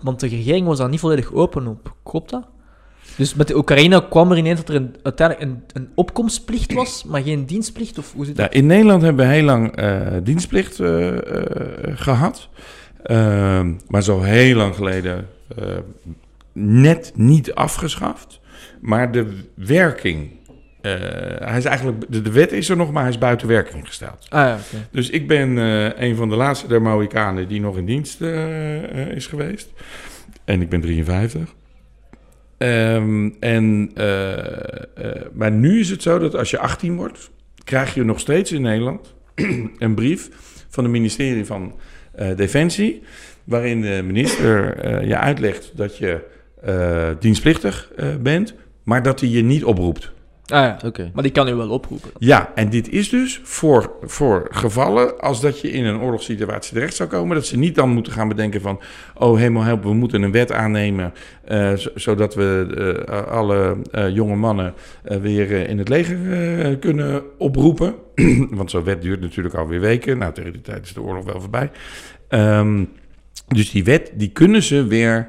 [0.00, 1.94] Want de regering was daar niet volledig open op.
[2.04, 2.42] Klopt dat?
[3.16, 7.04] Dus met de Oekraïne kwam er ineens dat er een, uiteindelijk een, een opkomstplicht was,
[7.04, 7.98] maar geen dienstplicht?
[7.98, 8.44] Of hoe zit dat?
[8.44, 11.18] Nou, in Nederland hebben we heel lang eh, dienstplicht eh, eh,
[11.94, 12.48] gehad.
[13.02, 15.26] Ehm, maar zo heel lang geleden
[16.52, 18.40] net niet afgeschaft.
[18.80, 20.30] Maar de werking.
[21.38, 24.26] hij is eigenlijk, de, de wet is er nog, maar hij is buiten werking gesteld.
[24.28, 24.86] Ah ja, oké.
[24.90, 25.56] Dus ik ben
[26.02, 28.20] een van de laatste der Mohikanen die nog in dienst
[29.14, 29.72] is geweest.
[30.44, 31.54] En ik ben 53.
[32.58, 37.30] Ehm, en, eh, eh, maar nu is het zo dat als je 18 wordt,
[37.64, 39.14] krijg je nog steeds in Nederland
[39.78, 40.28] een brief
[40.68, 41.74] van het ministerie van
[42.14, 43.02] eh, Defensie,
[43.44, 46.34] waarin de minister je uitlegt dat je
[47.18, 50.12] dienstplichtig bent, maar dat hij je niet oproept.
[50.46, 50.78] Ah ja.
[50.84, 51.10] Oké.
[51.14, 52.10] Maar die kan u wel oproepen.
[52.18, 56.94] Ja, en dit is dus voor, voor gevallen als dat je in een oorlogssituatie terecht
[56.94, 58.80] zou komen, dat ze niet dan moeten gaan bedenken van,
[59.14, 61.12] oh helemaal help, we moeten een wet aannemen,
[61.44, 62.74] eh, zo- zodat we
[63.08, 67.94] eh, alle eh, jonge mannen weer in het leger eh, kunnen oproepen.
[68.50, 70.18] Want zo'n wet duurt natuurlijk alweer weken.
[70.18, 71.70] Nou, tegen die tijd is de oorlog wel voorbij.
[72.28, 72.84] Ehm,
[73.48, 75.28] dus die wet, die kunnen ze weer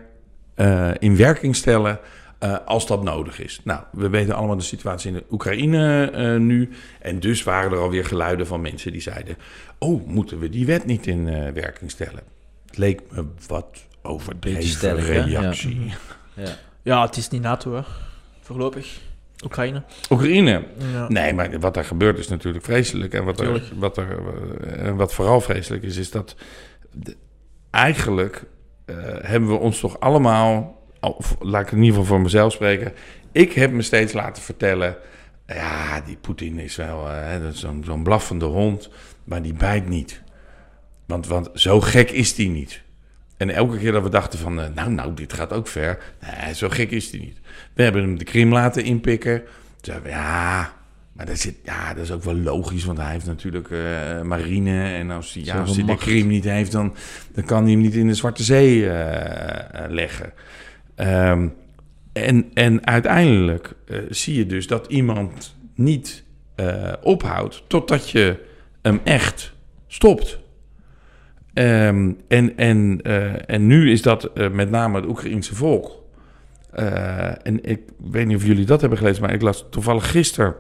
[0.56, 2.00] eh, in werking stellen
[2.40, 3.60] eh, als dat nodig is.
[3.64, 6.70] Nou, we weten allemaal de situatie in de Oekraïne eh, nu.
[7.00, 9.38] En dus waren er alweer geluiden van mensen die zeiden...
[9.80, 12.22] oh, moeten we die wet niet in eh, werking stellen?
[12.66, 15.14] Het leek me wat overdreven hè?
[15.14, 15.24] Ja.
[15.24, 15.94] reactie.
[16.34, 16.56] Ja.
[16.82, 17.82] Ja, het is niet NATO, hè.
[18.42, 19.00] Voorlopig.
[19.44, 19.84] Oekraïne.
[20.10, 20.64] Oekraïne.
[20.94, 21.08] Ja.
[21.08, 23.14] Nee, maar wat daar gebeurt is natuurlijk vreselijk.
[23.14, 26.36] En wat, er, wat, er, wat vooral vreselijk is, is dat
[26.92, 27.16] de-
[27.70, 28.44] eigenlijk
[29.22, 30.77] hebben we ons toch allemaal
[31.10, 32.94] of laat ik in ieder geval voor mezelf spreken.
[33.32, 34.98] Ik heb me steeds laten vertellen.
[35.48, 37.48] Ja, die Poetin is wel eh,
[37.82, 38.90] zo'n blaffende hond,
[39.24, 40.22] maar die bijt niet.
[41.06, 42.82] Want, want zo gek is die niet.
[43.38, 46.14] En elke keer dat we dachten van, eh, nou, nou, dit gaat ook ver.
[46.20, 47.40] Nee, zo gek is die niet.
[47.74, 49.44] We hebben hem de Krim laten inpikken.
[49.82, 50.74] Toen we, ja,
[51.14, 54.84] maar dat, zit, ja, dat is ook wel logisch, want hij heeft natuurlijk eh, marine.
[54.94, 55.96] En als hij, ja, als hij de.
[55.96, 56.96] Krim niet heeft, dan,
[57.32, 58.90] dan kan hij hem niet in de Zwarte Zee
[59.90, 60.34] leggen.
[60.98, 61.48] Ehm,
[62.14, 66.24] en, en uiteindelijk eh, zie je dus dat iemand niet
[66.56, 68.40] eh, ophoudt totdat je
[68.82, 69.54] hem echt
[69.88, 70.40] stopt.
[71.54, 76.06] Ehm, en, en, eh, en nu is dat met name het Oekraïense volk.
[77.44, 77.82] En ik
[78.12, 80.56] weet niet of jullie dat hebben gelezen, maar ik las toevallig gisteren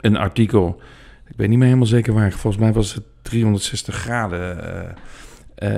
[0.00, 0.80] een artikel.
[1.28, 2.32] Ik weet niet meer helemaal zeker waar.
[2.32, 4.96] Volgens mij was het 360 graden.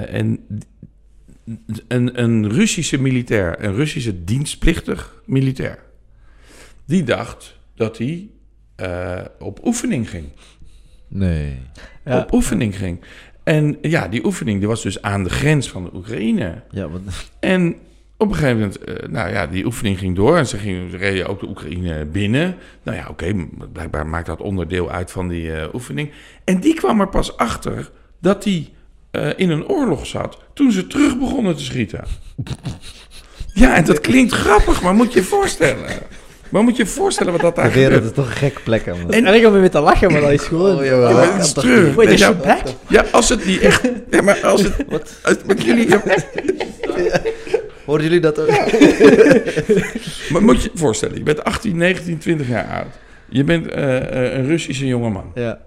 [0.09, 0.47] en
[1.89, 5.79] een, een Russische militair, een Russische dienstplichtig militair,
[6.85, 8.29] die dacht dat hij
[8.77, 10.27] eh, op oefening ging
[11.09, 11.57] Nee.
[12.05, 12.19] Ja.
[12.19, 13.01] op oefening ging.
[13.45, 16.63] En ja, die oefening die was dus aan de grens van de Oekraïne.
[16.71, 17.01] Ja, wat,
[17.41, 17.77] En
[18.17, 20.97] op een gegeven moment, eh, nou ja, die oefening ging door en ze, gingen, ze
[20.97, 22.57] reden ook de Oekraïne binnen.
[22.83, 26.11] Nou ja, oké, blijkbaar maakt dat onderdeel uit van die eh, oefening.
[26.45, 27.91] En die kwam er pas achter
[28.21, 28.69] dat hij
[29.11, 32.05] eh, in een oorlog zat toen ze terug begonnen te schieten.
[33.55, 35.91] Ja, en dat klinkt grappig, maar moet je je voorstellen.
[36.49, 38.05] Maar moet je je voorstellen wat dat daar gebeurt.
[38.05, 39.11] is toch een gekke plek, man.
[39.11, 40.77] En erg om mee te lachen, maar dat is gewoon...
[40.79, 41.09] Oh, jawel.
[41.09, 41.87] Ja, maar dat het is kan toch treurig.
[41.87, 41.97] niet?
[41.97, 42.63] Wait, is Ja, back?
[42.89, 43.91] Ja, als het niet echt.
[44.11, 44.75] Ja, maar als het.
[45.23, 45.89] Als, met jullie.
[47.85, 48.49] Hoorden jullie dat ook?
[50.33, 52.99] Maar moet je je voorstellen, je bent 18, 19, 20 jaar oud.
[53.29, 55.33] Je bent eh, eh, een Russische jongeman.
[55.35, 55.59] Ja.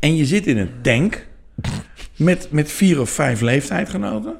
[0.00, 1.26] En je zit in een tank
[2.16, 4.34] met, met vier of vijf leeftijdgenoten.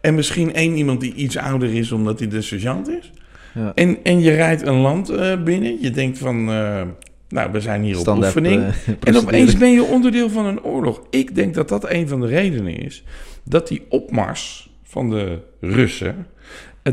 [0.00, 3.12] En misschien één iemand die iets ouder is omdat hij de sergeant is.
[3.54, 3.72] Ja.
[3.74, 5.80] En, en je rijdt een land eh, binnen.
[5.80, 6.82] Je denkt van, eh,
[7.28, 8.62] nou, we zijn hier op oefening.
[8.62, 11.02] eh, En opeens ben je onderdeel van een oorlog.
[11.10, 13.04] Ik denk dat dat een van de redenen is
[13.44, 16.26] dat die opmars van de Russen,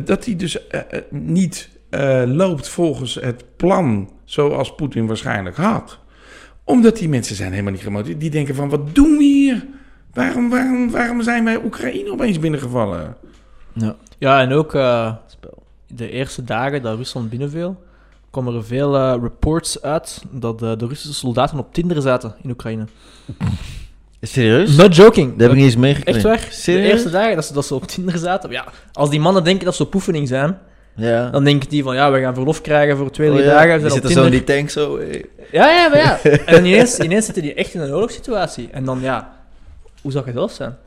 [0.05, 0.57] dat die dus
[1.09, 1.69] niet
[2.25, 5.99] loopt volgens het plan zoals Poetin waarschijnlijk had.
[6.63, 8.19] Omdat die mensen zijn helemaal niet gemotiveerd.
[8.19, 9.65] Die denken van, wat doen we hier?
[10.13, 13.15] Waarom, waarom, waarom zijn wij Oekraïne opeens binnengevallen?
[13.73, 13.95] Ja.
[14.17, 15.63] Ja, en ook eh, Spel.
[15.87, 17.83] de eerste dagen dat Rusland binnenviel,
[18.31, 22.49] kwamen er veel eh, reports uit dat eh, de Russische soldaten op Tinder zaten in
[22.49, 22.85] Oekraïne.
[24.21, 24.75] Serieus?
[24.75, 25.31] Not joking.
[25.31, 26.31] Dat heb ik niet eens meegekregen.
[26.31, 26.51] Echt waar?
[26.51, 26.85] Serieus?
[26.85, 28.51] De eerste dagen dat ze, dat ze op Tinder zaten.
[28.51, 30.57] Ja, als die mannen denken dat ze op oefening zijn,
[30.95, 31.29] Ja.
[31.29, 33.53] dan denken die van ja, we gaan verlof krijgen voor twee, Oh, drie ja.
[33.53, 33.79] dagen.
[33.81, 34.99] Die zitten zo in die tank zo.
[35.51, 36.19] Ja, ja, maar ja.
[36.45, 38.69] En ineens, ineens zitten die echt in een oorlogssituatie.
[38.71, 39.31] En dan ja,
[40.03, 40.77] hoe zou het zelf zijn?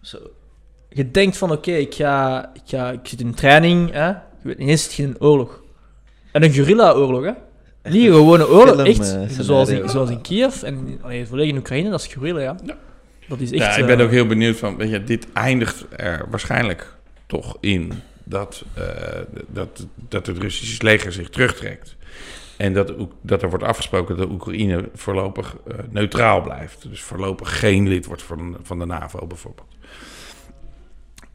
[0.00, 0.18] Zo.
[0.88, 4.06] Je denkt van oké, ik, ga, ik, ga, ik zit in training, hè?
[4.08, 5.62] Je weet, ineens zit je in een oorlog.
[6.32, 7.32] En een guerrilla-oorlog, hè?
[7.90, 9.14] Niet een gewone oorlog, film, echt.
[9.14, 12.56] eh, zoals, in, zoals in Kiev en allee, volledig in Oekraïne, dat is guerrilla, ja.
[12.64, 12.76] Ja.
[13.28, 13.62] Dat is echt...
[13.62, 16.94] Ja, ik ben eh, ook heel benieuwd van, weet je, dit eindigt er waarschijnlijk
[17.26, 17.92] toch in
[18.24, 18.84] dat, eh,
[19.48, 21.96] dat, dat het Russische leger zich terugtrekt.
[22.62, 26.88] En dat, dat er wordt afgesproken dat Oekraïne voorlopig eh, neutraal blijft.
[26.88, 29.76] Dus voorlopig geen lid wordt van, van de NAVO bijvoorbeeld.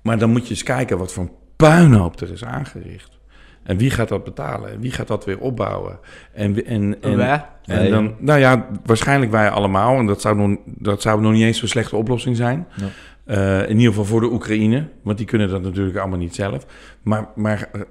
[0.01, 3.19] Maar dan moet je eens kijken wat voor een puinhoop er is aangericht.
[3.63, 4.71] En wie gaat dat betalen?
[4.71, 5.99] En wie gaat dat weer opbouwen?
[6.33, 7.45] En, en, en, wij.
[7.65, 7.89] en Nee.
[7.89, 9.97] dan, nou ja, waarschijnlijk wij allemaal.
[9.97, 12.67] En dat zou nog, dat zou nog niet eens zo'n slechte oplossing zijn.
[12.75, 12.87] Ja.
[13.27, 14.87] Eh, in ieder geval voor de Oekraïne.
[15.03, 16.65] Want die kunnen dat natuurlijk allemaal niet zelf.
[17.01, 17.81] Maar, maar eh,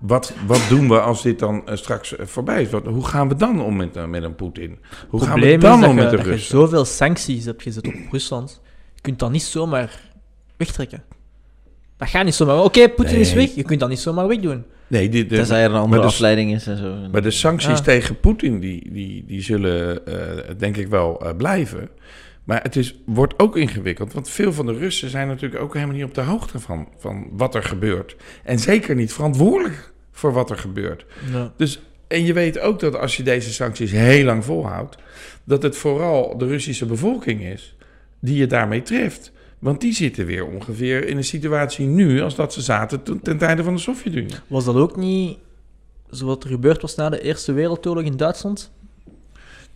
[0.00, 2.70] wat, wat doen we als dit dan eh, straks voorbij is?
[2.70, 4.78] Wat, hoe gaan we dan om met, met een Poetin?
[5.08, 6.58] Hoe gaan we probleem dan is om dat, met je, de dat je Russen?
[6.58, 8.60] zoveel sancties hebt gezet op Rusland.
[8.94, 10.00] Je kunt dat niet zomaar
[10.56, 11.02] wegtrekken.
[11.96, 12.62] Dat gaat niet zomaar.
[12.62, 13.54] Oké, Poetin is weg.
[13.54, 14.64] Je kunt dat niet zomaar wegdoen.
[14.86, 16.94] Nee, die, de, Tenzij er een andere maar de- afleiding is en zo.
[17.12, 17.84] Maar de sancties Ah.
[17.84, 21.88] tegen Poetin, die, die, die zullen eh, denk ik wel eh, blijven.
[22.46, 25.94] Maar het is, wordt ook ingewikkeld, want veel van de Russen zijn natuurlijk ook helemaal
[25.94, 28.16] niet op de hoogte van, van wat er gebeurt.
[28.44, 31.06] En zeker niet verantwoordelijk voor wat er gebeurt.
[31.32, 31.52] Ja.
[31.56, 34.96] Dus, en je weet ook dat als je deze sancties heel lang volhoudt,
[35.44, 37.76] dat het vooral de Russische bevolking is
[38.20, 39.32] die je daarmee treft.
[39.58, 43.38] Want die zitten weer ongeveer in een situatie nu als dat ze zaten toen- ten
[43.38, 44.34] tijde van de Sovjet-Unie.
[44.46, 45.38] Was dat ook niet
[46.10, 48.72] zoals er gebeurd was na de Eerste Wereldoorlog in Duitsland?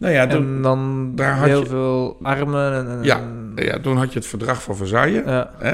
[0.01, 2.88] Nou ja, toen, en dan daar had heel je- veel armen en...
[2.90, 3.20] en- Ja.
[3.55, 5.22] ja, toen had je het verdrag van Versailles.
[5.24, 5.51] ja.
[5.59, 5.70] Hè?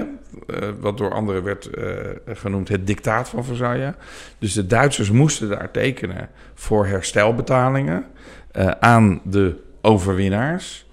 [0.46, 1.90] eh, wat door anderen werd eh,
[2.26, 3.92] genoemd het dictaat van Versailles.
[4.38, 8.04] Dus de Duitsers moesten daar tekenen voor herstelbetalingen
[8.50, 10.84] eh, aan de overwinnaars.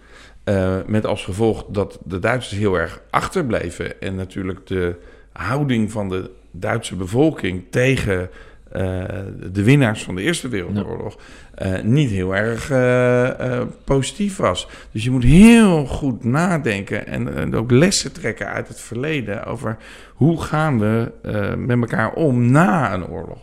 [0.86, 4.96] Met als gevolg dat de Duitsers heel erg achterbleven en natuurlijk de
[5.32, 8.30] houding van de Duitse bevolking tegen
[8.74, 9.04] eh,
[9.52, 11.18] de winnaars van de Eerste Wereldoorlog
[11.56, 14.68] eh, niet heel erg eh, positief was.
[14.92, 19.78] Dus je moet heel goed nadenken en, en ook lessen trekken uit het verleden over
[20.14, 23.38] hoe gaan we eh, met elkaar om na een oorlog.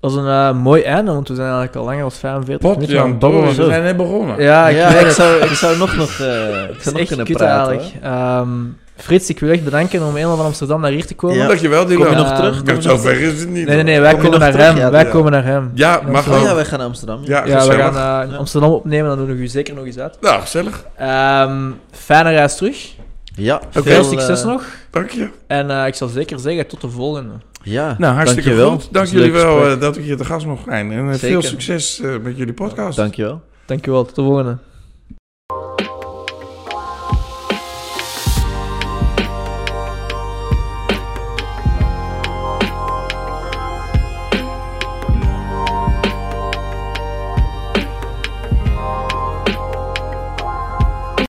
[0.00, 2.96] Dat is een mooi einde, want we zijn eigenlijk al langer dan 45 Pot, minuten
[2.96, 3.48] aan Jan, het babbelen.
[3.48, 4.42] we zijn net begonnen.
[4.42, 7.80] Ja, ik ja, ik zou, ik zou nog, nog, eh, ik zou nog kunnen praten.
[8.96, 11.36] Frits, ik wil echt bedanken om helemaal van Amsterdam naar hier te komen.
[11.36, 11.46] Ja.
[11.46, 12.06] Dankjewel, Dylan.
[12.06, 12.56] Kom je nog terug?
[12.56, 13.66] Ja, Kom je zo ver is het niet.
[13.66, 14.66] Nee, nee, nee, wij komen naar terug?
[14.66, 14.76] hem.
[14.76, 15.10] Ja, wij ja.
[15.10, 15.70] komen naar hem.
[15.74, 16.02] Ja.
[16.06, 16.54] Oh ja, ook.
[16.54, 17.20] wij gaan naar Amsterdam.
[17.24, 18.38] Ja, Ja, we gaan eh.
[18.38, 20.16] Amsterdam opnemen, dan doen we u zeker nog eens uit.
[20.20, 20.84] Nou, gezellig.
[20.96, 22.94] Ehm, fijne reis terug.
[23.34, 24.64] Ja, Veel veel, succes eh, nog.
[24.90, 25.28] Dank je.
[25.46, 27.32] En eh, ik zal zeker zeggen, tot de volgende.
[27.62, 28.78] Ja, Nou, hartstikke dankjewel.
[28.78, 28.88] goed.
[28.92, 30.92] Dank jullie wel eh, dat ik hier te gast mocht zijn.
[30.92, 32.96] En eh, veel succes eh, met jullie podcast.
[32.96, 33.40] Dankjewel.
[33.66, 34.56] Dankjewel, tot de volgende.